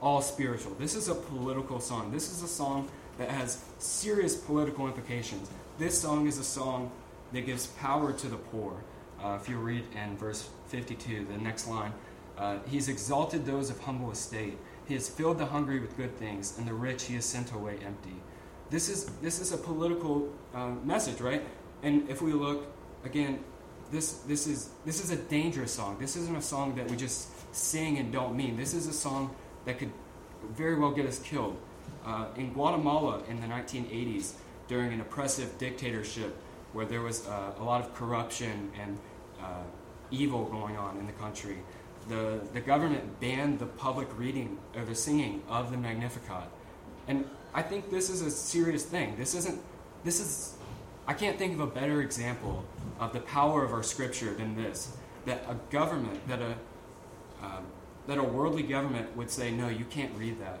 all 0.00 0.20
spiritual. 0.20 0.74
This 0.74 0.94
is 0.94 1.08
a 1.08 1.14
political 1.14 1.80
song. 1.80 2.10
This 2.12 2.30
is 2.30 2.42
a 2.42 2.48
song 2.48 2.88
that 3.18 3.30
has 3.30 3.64
serious 3.78 4.36
political 4.36 4.86
implications. 4.86 5.50
This 5.78 5.98
song 5.98 6.26
is 6.26 6.38
a 6.38 6.44
song 6.44 6.90
that 7.32 7.46
gives 7.46 7.68
power 7.68 8.12
to 8.12 8.26
the 8.28 8.36
poor. 8.36 8.74
Uh, 9.22 9.38
if 9.40 9.48
you 9.48 9.56
read 9.56 9.84
in 9.94 10.16
verse 10.16 10.48
52, 10.68 11.26
the 11.26 11.38
next 11.38 11.68
line, 11.68 11.92
uh, 12.38 12.58
he's 12.68 12.88
exalted 12.88 13.46
those 13.46 13.70
of 13.70 13.80
humble 13.80 14.10
estate. 14.10 14.58
He 14.86 14.94
has 14.94 15.08
filled 15.08 15.38
the 15.38 15.46
hungry 15.46 15.80
with 15.80 15.96
good 15.96 16.16
things, 16.18 16.58
and 16.58 16.66
the 16.66 16.74
rich 16.74 17.04
he 17.04 17.14
has 17.14 17.24
sent 17.24 17.52
away 17.52 17.78
empty. 17.84 18.16
This 18.70 18.88
is, 18.88 19.06
this 19.22 19.40
is 19.40 19.52
a 19.52 19.56
political 19.56 20.28
uh, 20.54 20.70
message, 20.84 21.20
right? 21.20 21.44
And 21.82 22.08
if 22.08 22.22
we 22.22 22.32
look 22.32 22.66
again, 23.04 23.38
this 23.90 24.14
this 24.26 24.46
is 24.46 24.70
this 24.84 25.02
is 25.02 25.10
a 25.10 25.16
dangerous 25.16 25.72
song. 25.72 25.96
This 26.00 26.16
isn't 26.16 26.36
a 26.36 26.42
song 26.42 26.74
that 26.76 26.90
we 26.90 26.96
just 26.96 27.28
sing 27.54 27.98
and 27.98 28.12
don't 28.12 28.36
mean. 28.36 28.56
This 28.56 28.74
is 28.74 28.86
a 28.86 28.92
song 28.92 29.34
that 29.66 29.78
could 29.78 29.92
very 30.50 30.78
well 30.78 30.90
get 30.90 31.06
us 31.06 31.18
killed. 31.18 31.56
Uh, 32.04 32.26
in 32.36 32.52
Guatemala 32.52 33.22
in 33.28 33.40
the 33.40 33.46
1980s, 33.46 34.32
during 34.68 34.92
an 34.92 35.00
oppressive 35.00 35.56
dictatorship 35.58 36.36
where 36.72 36.84
there 36.84 37.00
was 37.00 37.26
uh, 37.26 37.52
a 37.58 37.64
lot 37.64 37.80
of 37.80 37.94
corruption 37.94 38.70
and 38.80 38.98
uh, 39.40 39.62
evil 40.10 40.44
going 40.46 40.76
on 40.76 40.98
in 40.98 41.06
the 41.06 41.12
country, 41.12 41.58
the, 42.08 42.40
the 42.52 42.60
government 42.60 43.20
banned 43.20 43.58
the 43.58 43.66
public 43.66 44.08
reading 44.18 44.58
or 44.76 44.84
the 44.84 44.94
singing 44.94 45.42
of 45.48 45.70
the 45.70 45.76
Magnificat. 45.76 46.48
And 47.08 47.24
I 47.54 47.62
think 47.62 47.90
this 47.90 48.10
is 48.10 48.22
a 48.22 48.30
serious 48.30 48.84
thing. 48.84 49.16
This 49.16 49.34
isn't, 49.34 49.60
this 50.04 50.20
is, 50.20 50.54
I 51.06 51.14
can't 51.14 51.38
think 51.38 51.54
of 51.54 51.60
a 51.60 51.66
better 51.66 52.02
example 52.02 52.64
of 52.98 53.12
the 53.12 53.20
power 53.20 53.64
of 53.64 53.72
our 53.72 53.82
scripture 53.82 54.34
than 54.34 54.56
this. 54.56 54.96
That 55.26 55.44
a 55.48 55.54
government, 55.72 56.26
that 56.28 56.40
a, 56.42 56.54
um, 57.42 57.64
that 58.06 58.18
a 58.18 58.22
worldly 58.22 58.62
government 58.62 59.16
would 59.16 59.30
say, 59.30 59.50
no, 59.50 59.68
you 59.68 59.84
can't 59.86 60.14
read 60.16 60.40
that. 60.40 60.58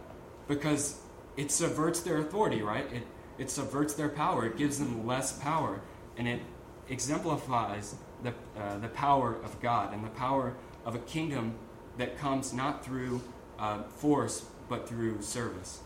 Because 0.48 1.00
it 1.36 1.50
subverts 1.50 2.00
their 2.00 2.18
authority, 2.18 2.62
right? 2.62 2.90
It, 2.92 3.06
it 3.38 3.50
subverts 3.50 3.94
their 3.94 4.08
power. 4.08 4.46
It 4.46 4.56
gives 4.56 4.78
them 4.78 5.06
less 5.06 5.32
power. 5.38 5.80
And 6.16 6.28
it 6.28 6.40
exemplifies 6.88 7.96
the, 8.22 8.32
uh, 8.58 8.78
the 8.78 8.88
power 8.88 9.36
of 9.44 9.60
God 9.60 9.92
and 9.92 10.04
the 10.04 10.10
power 10.10 10.54
of 10.84 10.94
a 10.94 10.98
kingdom 11.00 11.54
that 11.98 12.18
comes 12.18 12.52
not 12.52 12.84
through 12.84 13.20
uh, 13.58 13.82
force, 13.82 14.46
but 14.68 14.88
through 14.88 15.22
service. 15.22 15.80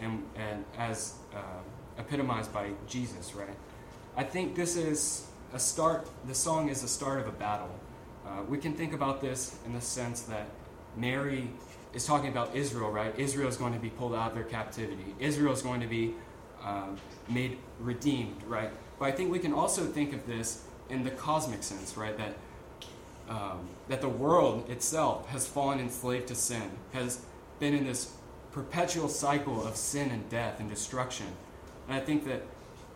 And, 0.00 0.24
and 0.36 0.64
as 0.76 1.14
uh, 1.34 1.38
epitomized 1.98 2.52
by 2.52 2.70
Jesus, 2.86 3.34
right? 3.34 3.56
I 4.16 4.24
think 4.24 4.54
this 4.54 4.76
is 4.76 5.26
a 5.52 5.58
start, 5.58 6.08
the 6.26 6.34
song 6.34 6.68
is 6.68 6.82
the 6.82 6.88
start 6.88 7.20
of 7.20 7.28
a 7.28 7.32
battle. 7.32 7.70
Uh, 8.26 8.42
we 8.48 8.58
can 8.58 8.74
think 8.74 8.92
about 8.92 9.20
this 9.20 9.56
in 9.66 9.72
the 9.72 9.80
sense 9.80 10.22
that 10.22 10.48
Mary 10.96 11.48
is 11.92 12.04
talking 12.04 12.28
about 12.28 12.54
Israel, 12.54 12.90
right? 12.90 13.16
Israel 13.18 13.48
is 13.48 13.56
going 13.56 13.72
to 13.72 13.78
be 13.78 13.90
pulled 13.90 14.14
out 14.14 14.30
of 14.30 14.34
their 14.34 14.44
captivity. 14.44 15.14
Israel 15.20 15.52
is 15.52 15.62
going 15.62 15.80
to 15.80 15.86
be 15.86 16.14
uh, 16.62 16.88
made 17.28 17.58
redeemed, 17.78 18.42
right? 18.44 18.70
But 18.98 19.06
I 19.06 19.12
think 19.12 19.30
we 19.30 19.38
can 19.38 19.52
also 19.52 19.84
think 19.84 20.12
of 20.12 20.26
this 20.26 20.64
in 20.88 21.04
the 21.04 21.10
cosmic 21.10 21.62
sense, 21.62 21.96
right? 21.96 22.16
That 22.16 22.34
um, 23.28 23.68
that 23.88 24.00
the 24.00 24.08
world 24.08 24.68
itself 24.68 25.28
has 25.28 25.46
fallen 25.46 25.78
enslaved 25.80 26.28
to 26.28 26.34
sin, 26.34 26.70
has 26.92 27.20
been 27.58 27.74
in 27.74 27.84
this 27.84 28.12
perpetual 28.52 29.08
cycle 29.08 29.66
of 29.66 29.76
sin 29.76 30.10
and 30.10 30.28
death 30.28 30.60
and 30.60 30.68
destruction. 30.68 31.26
And 31.88 31.96
I 31.96 32.00
think 32.00 32.24
that 32.26 32.42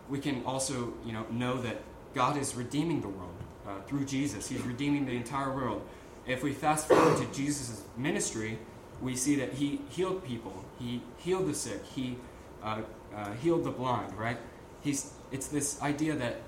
we 0.09 0.19
can 0.19 0.43
also, 0.45 0.93
you 1.05 1.13
know, 1.13 1.25
know 1.31 1.61
that 1.61 1.81
God 2.13 2.37
is 2.37 2.55
redeeming 2.55 3.01
the 3.01 3.09
world 3.09 3.35
uh, 3.67 3.81
through 3.81 4.05
Jesus. 4.05 4.47
He's 4.47 4.61
redeeming 4.61 5.05
the 5.05 5.15
entire 5.15 5.53
world. 5.53 5.81
If 6.25 6.43
we 6.43 6.53
fast 6.53 6.87
forward 6.87 7.17
to 7.17 7.25
Jesus' 7.33 7.83
ministry, 7.97 8.57
we 9.01 9.15
see 9.15 9.35
that 9.35 9.53
he 9.53 9.81
healed 9.89 10.23
people. 10.23 10.65
He 10.79 11.01
healed 11.17 11.47
the 11.47 11.53
sick. 11.53 11.83
He 11.85 12.17
uh, 12.63 12.81
uh, 13.15 13.33
healed 13.33 13.63
the 13.63 13.71
blind. 13.71 14.17
Right? 14.17 14.37
He's. 14.81 15.13
It's 15.31 15.47
this 15.47 15.79
idea 15.81 16.15
that 16.15 16.41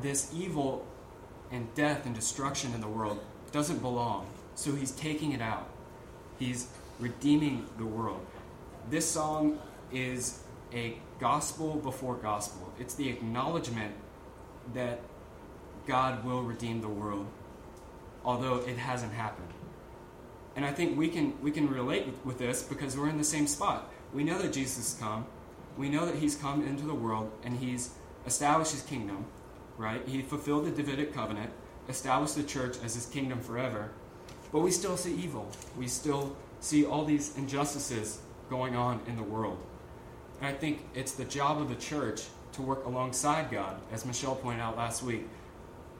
this 0.00 0.32
evil 0.34 0.84
and 1.50 1.72
death 1.74 2.06
and 2.06 2.14
destruction 2.14 2.74
in 2.74 2.80
the 2.80 2.88
world 2.88 3.20
doesn't 3.52 3.80
belong. 3.80 4.26
So 4.54 4.74
he's 4.74 4.92
taking 4.92 5.32
it 5.32 5.40
out. 5.40 5.68
He's 6.38 6.68
redeeming 6.98 7.66
the 7.78 7.86
world. 7.86 8.24
This 8.88 9.08
song 9.08 9.58
is 9.92 10.42
a 10.72 10.98
gospel 11.18 11.74
before 11.76 12.14
gospel. 12.14 12.72
It's 12.78 12.94
the 12.94 13.08
acknowledgement 13.08 13.94
that 14.74 15.00
God 15.86 16.24
will 16.24 16.42
redeem 16.42 16.80
the 16.80 16.88
world, 16.88 17.26
although 18.24 18.56
it 18.56 18.76
hasn't 18.76 19.12
happened. 19.12 19.48
And 20.56 20.64
I 20.64 20.72
think 20.72 20.98
we 20.98 21.08
can 21.08 21.40
we 21.40 21.50
can 21.50 21.68
relate 21.68 22.06
with 22.24 22.38
this 22.38 22.62
because 22.62 22.96
we're 22.96 23.08
in 23.08 23.18
the 23.18 23.24
same 23.24 23.46
spot. 23.46 23.90
We 24.12 24.24
know 24.24 24.38
that 24.38 24.52
Jesus 24.52 24.76
has 24.92 25.00
come. 25.00 25.26
We 25.76 25.88
know 25.88 26.04
that 26.06 26.16
he's 26.16 26.34
come 26.34 26.66
into 26.66 26.84
the 26.84 26.94
world 26.94 27.30
and 27.44 27.56
he's 27.56 27.90
established 28.26 28.72
his 28.72 28.82
kingdom, 28.82 29.24
right? 29.80 30.06
He 30.06 30.20
fulfilled 30.20 30.66
the 30.66 30.70
Davidic 30.70 31.14
covenant, 31.14 31.50
established 31.88 32.36
the 32.36 32.42
church 32.42 32.76
as 32.84 32.94
his 32.94 33.06
kingdom 33.06 33.40
forever. 33.40 33.90
But 34.52 34.60
we 34.60 34.70
still 34.70 34.96
see 34.96 35.14
evil. 35.14 35.50
We 35.76 35.88
still 35.88 36.36
see 36.60 36.84
all 36.84 37.04
these 37.04 37.36
injustices 37.38 38.20
going 38.50 38.76
on 38.76 39.00
in 39.06 39.16
the 39.16 39.22
world. 39.22 39.58
And 40.40 40.48
I 40.48 40.52
think 40.52 40.86
it's 40.94 41.12
the 41.12 41.24
job 41.24 41.60
of 41.60 41.70
the 41.70 41.76
church 41.76 42.24
to 42.52 42.62
work 42.62 42.84
alongside 42.84 43.50
God, 43.50 43.80
as 43.90 44.04
Michelle 44.04 44.34
pointed 44.34 44.60
out 44.60 44.76
last 44.76 45.02
week. 45.02 45.26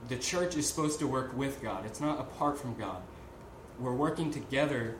The 0.09 0.17
church 0.17 0.57
is 0.57 0.69
supposed 0.69 0.99
to 0.99 1.07
work 1.07 1.37
with 1.37 1.63
God, 1.63 1.87
it's 1.87 2.01
not 2.01 2.21
apart 2.21 2.59
from 2.59 2.75
God. 2.75 3.01
We're 3.79 3.95
working 3.95 4.31
together 4.31 4.97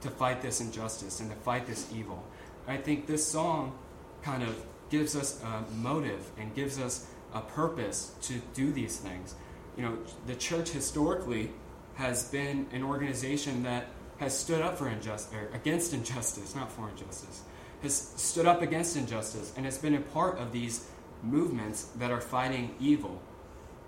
to 0.00 0.10
fight 0.10 0.42
this 0.42 0.60
injustice 0.60 1.20
and 1.20 1.30
to 1.30 1.36
fight 1.36 1.66
this 1.66 1.86
evil. 1.94 2.24
I 2.66 2.78
think 2.78 3.06
this 3.06 3.24
song 3.24 3.78
kind 4.22 4.42
of 4.42 4.56
gives 4.90 5.14
us 5.14 5.42
a 5.42 5.64
motive 5.76 6.30
and 6.38 6.54
gives 6.54 6.80
us 6.80 7.06
a 7.34 7.40
purpose 7.40 8.12
to 8.22 8.40
do 8.54 8.72
these 8.72 8.96
things. 8.96 9.34
You 9.76 9.82
know, 9.82 9.98
the 10.26 10.34
church 10.36 10.70
historically 10.70 11.50
has 11.94 12.30
been 12.30 12.66
an 12.72 12.82
organization 12.82 13.62
that 13.64 13.86
has 14.18 14.36
stood 14.36 14.62
up 14.62 14.78
for 14.78 14.88
injustice, 14.88 15.36
against 15.52 15.92
injustice, 15.92 16.54
not 16.54 16.70
for 16.70 16.88
injustice, 16.88 17.42
has 17.82 17.94
stood 17.94 18.46
up 18.46 18.62
against 18.62 18.96
injustice, 18.96 19.52
and 19.56 19.64
has 19.64 19.78
been 19.78 19.94
a 19.94 20.00
part 20.00 20.38
of 20.38 20.52
these 20.52 20.86
movements 21.22 21.84
that 21.96 22.10
are 22.10 22.20
fighting 22.20 22.74
evil. 22.80 23.20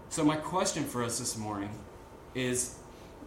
So, 0.08 0.24
my 0.24 0.36
question 0.36 0.84
for 0.84 1.02
us 1.02 1.18
this 1.18 1.36
morning 1.36 1.70
is 2.34 2.76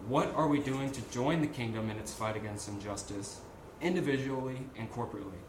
what 0.07 0.33
are 0.35 0.47
we 0.47 0.59
doing 0.59 0.91
to 0.91 1.01
join 1.11 1.41
the 1.41 1.47
kingdom 1.47 1.89
in 1.89 1.97
its 1.97 2.13
fight 2.13 2.35
against 2.35 2.67
injustice, 2.69 3.41
individually 3.81 4.59
and 4.77 4.91
corporately? 4.91 5.39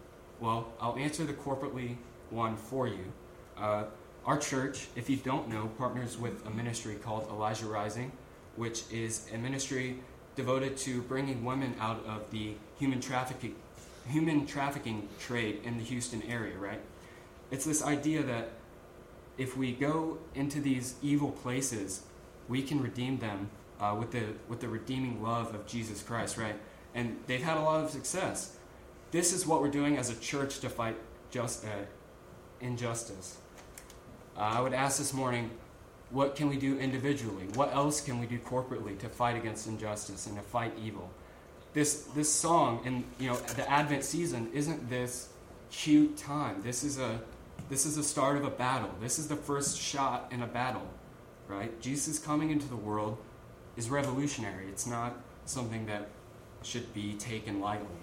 Well, 0.41 0.73
I'll 0.81 0.97
answer 0.97 1.25
the 1.25 1.35
corporately 1.35 1.97
one 2.31 2.57
for 2.57 2.89
you. 2.89 3.13
Uh, 3.57 3.85
our 4.27 4.39
church, 4.39 4.89
if 4.97 5.09
you 5.09 5.17
don't 5.17 5.49
know, 5.49 5.69
partners 5.79 6.19
with 6.19 6.47
a 6.47 6.51
ministry 6.51 6.95
called 6.97 7.29
Elijah 7.31 7.67
Rising, 7.67 8.13
which 8.57 8.83
is 8.93 9.27
a 9.33 9.39
ministry 9.39 9.99
devoted 10.37 10.77
to 10.77 11.03
bringing 11.03 11.45
women 11.45 11.75
out 11.81 12.05
of 12.07 12.31
the 12.31 12.55
human 12.79 13.01
trafficking 13.01 13.55
human 14.09 14.47
trafficking 14.47 15.09
trade 15.19 15.61
in 15.63 15.77
the 15.77 15.85
Houston 15.85 16.23
area, 16.23 16.57
right? 16.57 16.81
It's 17.51 17.65
this 17.65 17.83
idea 17.83 18.23
that 18.23 18.51
if 19.39 19.57
we 19.57 19.73
go 19.73 20.19
into 20.35 20.61
these 20.61 20.95
evil 21.03 21.31
places, 21.31 22.03
we 22.49 22.63
can 22.63 22.83
redeem 22.83 23.19
them 23.19 23.51
uh, 23.81 23.97
with 23.99 24.11
the 24.13 24.25
with 24.49 24.61
the 24.61 24.69
redeeming 24.69 25.23
love 25.23 25.55
of 25.55 25.67
Jesus 25.67 26.03
Christ, 26.03 26.37
right? 26.37 26.57
And 26.95 27.17
they've 27.27 27.43
had 27.43 27.57
a 27.57 27.61
lot 27.61 27.85
of 27.85 27.91
success. 27.91 28.57
This 29.11 29.33
is 29.33 29.47
what 29.47 29.61
we're 29.61 29.71
doing 29.71 29.97
as 29.97 30.11
a 30.11 30.17
church 30.17 30.61
to 30.61 30.69
fight 30.69 30.97
just 31.31 31.65
uh, 31.65 31.69
injustice. 32.61 33.39
Uh, 34.41 34.55
I 34.55 34.61
would 34.63 34.73
ask 34.73 34.97
this 34.97 35.13
morning, 35.13 35.51
what 36.09 36.35
can 36.35 36.49
we 36.49 36.57
do 36.57 36.79
individually? 36.79 37.45
What 37.55 37.75
else 37.75 38.01
can 38.01 38.19
we 38.19 38.27
do 38.27 38.39
corporately 38.39 38.99
to 39.01 39.09
fight 39.09 39.37
against 39.37 39.67
injustice 39.67 40.27
and 40.27 40.37
to 40.37 40.43
fight 40.43 40.73
evil? 40.83 41.11
This 41.75 42.05
this 42.15 42.33
song 42.33 42.81
and 42.87 43.05
you 43.19 43.29
know 43.29 43.37
the 43.37 43.71
Advent 43.71 44.03
season 44.03 44.51
isn't 44.55 44.89
this 44.89 45.29
cute 45.71 46.17
time. 46.17 46.63
This 46.63 46.83
is 46.83 46.99
a 46.99 47.21
this 47.69 47.85
is 47.85 47.97
the 47.97 48.03
start 48.03 48.39
of 48.39 48.45
a 48.45 48.51
battle. 48.51 48.91
This 49.01 49.19
is 49.19 49.29
the 49.29 49.37
first 49.37 49.79
shot 49.79 50.29
in 50.33 50.43
a 50.43 50.47
battle, 50.47 50.89
right? 51.47 51.79
Jesus 51.83 52.19
coming 52.19 52.51
into 52.51 52.67
the 52.67 52.77
world 52.77 53.19
is 53.77 53.91
revolutionary. 53.91 54.67
It's 54.69 54.87
not 54.87 55.21
something 55.45 55.85
that 55.87 56.09
should 56.63 56.93
be 56.95 57.13
taken 57.13 57.61
lightly. 57.61 58.01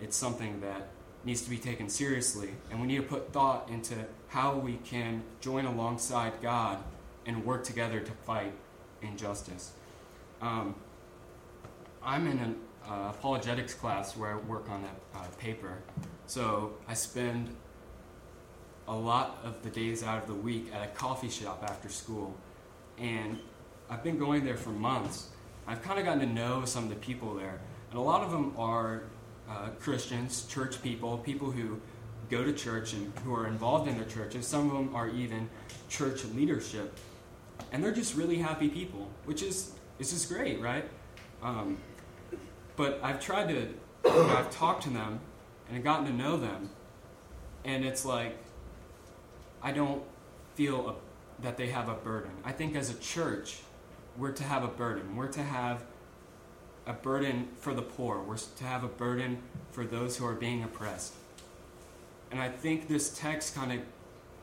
It's 0.00 0.16
something 0.16 0.60
that 0.60 0.88
needs 1.24 1.42
to 1.42 1.50
be 1.50 1.58
taken 1.58 1.88
seriously, 1.88 2.50
and 2.70 2.80
we 2.80 2.86
need 2.86 2.96
to 2.96 3.02
put 3.02 3.32
thought 3.32 3.68
into 3.70 3.94
how 4.28 4.56
we 4.56 4.78
can 4.84 5.22
join 5.40 5.66
alongside 5.66 6.32
God 6.42 6.78
and 7.26 7.44
work 7.44 7.64
together 7.64 8.00
to 8.00 8.12
fight 8.26 8.52
injustice. 9.02 9.72
Um, 10.40 10.74
I'm 12.02 12.26
in 12.26 12.38
an 12.38 12.56
uh, 12.88 13.12
apologetics 13.16 13.74
class 13.74 14.16
where 14.16 14.32
I 14.32 14.36
work 14.36 14.68
on 14.68 14.84
a 14.84 15.18
uh, 15.18 15.26
paper, 15.38 15.78
so 16.26 16.72
I 16.88 16.94
spend 16.94 17.54
a 18.88 18.94
lot 18.94 19.38
of 19.44 19.62
the 19.62 19.70
days 19.70 20.02
out 20.02 20.20
of 20.20 20.26
the 20.26 20.34
week 20.34 20.72
at 20.74 20.82
a 20.82 20.88
coffee 20.88 21.30
shop 21.30 21.62
after 21.64 21.88
school, 21.88 22.34
and 22.98 23.38
I've 23.88 24.02
been 24.02 24.18
going 24.18 24.44
there 24.44 24.56
for 24.56 24.70
months. 24.70 25.28
I've 25.66 25.82
kind 25.82 26.00
of 26.00 26.04
gotten 26.04 26.20
to 26.20 26.34
know 26.34 26.64
some 26.64 26.84
of 26.84 26.90
the 26.90 26.96
people 26.96 27.34
there, 27.34 27.60
and 27.90 27.98
a 27.98 28.02
lot 28.02 28.22
of 28.22 28.32
them 28.32 28.54
are 28.58 29.04
uh, 29.48 29.68
Christians, 29.80 30.46
church 30.46 30.82
people, 30.82 31.18
people 31.18 31.50
who 31.50 31.80
go 32.30 32.44
to 32.44 32.52
church 32.52 32.94
and 32.94 33.12
who 33.24 33.34
are 33.34 33.46
involved 33.46 33.88
in 33.88 33.96
their 33.96 34.06
churches. 34.06 34.46
Some 34.46 34.70
of 34.70 34.72
them 34.72 34.94
are 34.94 35.08
even 35.08 35.48
church 35.88 36.24
leadership, 36.24 36.96
and 37.72 37.82
they're 37.82 37.92
just 37.92 38.14
really 38.14 38.38
happy 38.38 38.68
people, 38.68 39.08
which 39.24 39.42
is 39.42 39.72
is 39.98 40.10
just 40.10 40.28
great, 40.28 40.60
right? 40.60 40.84
Um, 41.42 41.78
but 42.76 43.00
I've 43.02 43.20
tried 43.20 43.48
to, 43.48 43.54
you 43.54 43.76
know, 44.04 44.36
I've 44.36 44.50
talked 44.50 44.84
to 44.84 44.90
them 44.90 45.20
and 45.68 45.76
I've 45.76 45.84
gotten 45.84 46.06
to 46.06 46.12
know 46.12 46.36
them, 46.36 46.70
and 47.64 47.84
it's 47.84 48.04
like 48.04 48.36
I 49.62 49.72
don't 49.72 50.02
feel 50.54 50.90
a, 50.90 51.42
that 51.42 51.56
they 51.56 51.68
have 51.68 51.88
a 51.88 51.94
burden. 51.94 52.32
I 52.44 52.52
think 52.52 52.74
as 52.76 52.90
a 52.90 52.98
church, 52.98 53.58
we're 54.16 54.32
to 54.32 54.44
have 54.44 54.64
a 54.64 54.68
burden. 54.68 55.16
We're 55.16 55.28
to 55.28 55.42
have 55.42 55.84
a 56.86 56.92
burden 56.92 57.48
for 57.58 57.74
the 57.74 57.82
poor. 57.82 58.20
We're 58.20 58.36
to 58.36 58.64
have 58.64 58.84
a 58.84 58.88
burden 58.88 59.38
for 59.70 59.84
those 59.84 60.16
who 60.16 60.26
are 60.26 60.34
being 60.34 60.62
oppressed. 60.62 61.14
And 62.30 62.40
I 62.40 62.48
think 62.48 62.88
this 62.88 63.16
text 63.16 63.54
kind 63.54 63.72
of 63.72 63.80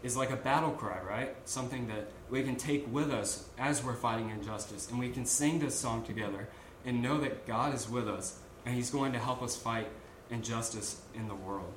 is 0.03 0.15
like 0.15 0.29
a 0.31 0.35
battle 0.35 0.71
cry, 0.71 0.99
right? 1.01 1.35
Something 1.45 1.87
that 1.87 2.07
we 2.29 2.43
can 2.43 2.55
take 2.55 2.91
with 2.93 3.11
us 3.11 3.47
as 3.57 3.83
we're 3.83 3.95
fighting 3.95 4.29
injustice. 4.29 4.89
And 4.89 4.99
we 4.99 5.09
can 5.09 5.25
sing 5.25 5.59
this 5.59 5.75
song 5.75 6.03
together 6.03 6.47
and 6.85 7.01
know 7.01 7.19
that 7.19 7.45
God 7.45 7.73
is 7.73 7.89
with 7.89 8.07
us 8.07 8.39
and 8.65 8.75
He's 8.75 8.91
going 8.91 9.13
to 9.13 9.19
help 9.19 9.41
us 9.41 9.57
fight 9.57 9.87
injustice 10.29 11.01
in 11.15 11.27
the 11.27 11.35
world. 11.35 11.73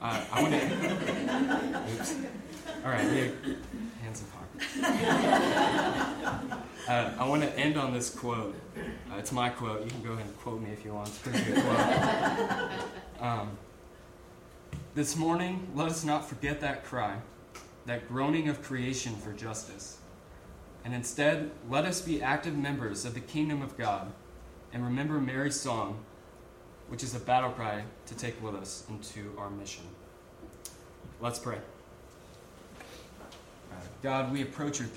Uh, 0.00 0.24
I 0.32 0.42
want 0.42 0.54
to. 0.54 0.60
Oops. 1.92 2.14
All 2.84 2.90
right, 2.90 3.04
yeah, 3.04 3.28
hands 4.02 4.22
in 4.22 4.26
pockets. 6.40 6.58
Uh, 6.88 7.12
I 7.16 7.28
want 7.28 7.42
to 7.42 7.58
end 7.58 7.76
on 7.76 7.92
this 7.92 8.10
quote. 8.10 8.56
Uh, 8.76 9.16
it's 9.16 9.30
my 9.30 9.48
quote. 9.50 9.84
You 9.84 9.90
can 9.90 10.02
go 10.02 10.12
ahead 10.12 10.26
and 10.26 10.36
quote 10.38 10.60
me 10.60 10.70
if 10.70 10.84
you 10.84 10.92
want. 10.92 11.08
It's 11.08 11.18
a 11.18 11.30
pretty 11.30 11.44
good 11.52 11.62
quote. 11.62 12.70
Um, 13.20 13.56
this 14.96 15.16
morning, 15.16 15.68
let 15.76 15.86
us 15.86 16.02
not 16.02 16.28
forget 16.28 16.60
that 16.62 16.84
cry, 16.84 17.18
that 17.86 18.08
groaning 18.08 18.48
of 18.48 18.64
creation 18.64 19.14
for 19.14 19.32
justice. 19.32 19.98
And 20.84 20.92
instead, 20.92 21.52
let 21.70 21.84
us 21.84 22.00
be 22.00 22.20
active 22.20 22.56
members 22.56 23.04
of 23.04 23.14
the 23.14 23.20
kingdom 23.20 23.62
of 23.62 23.78
God 23.78 24.12
and 24.72 24.84
remember 24.84 25.20
Mary's 25.20 25.54
song, 25.54 26.04
which 26.88 27.04
is 27.04 27.14
a 27.14 27.20
battle 27.20 27.50
cry 27.50 27.84
to 28.06 28.16
take 28.16 28.42
with 28.42 28.56
us 28.56 28.84
into 28.88 29.32
our 29.38 29.50
mission. 29.50 29.84
Let's 31.20 31.38
pray. 31.38 31.58
God, 34.02 34.32
we 34.32 34.42
approach 34.42 34.80
your 34.80 34.88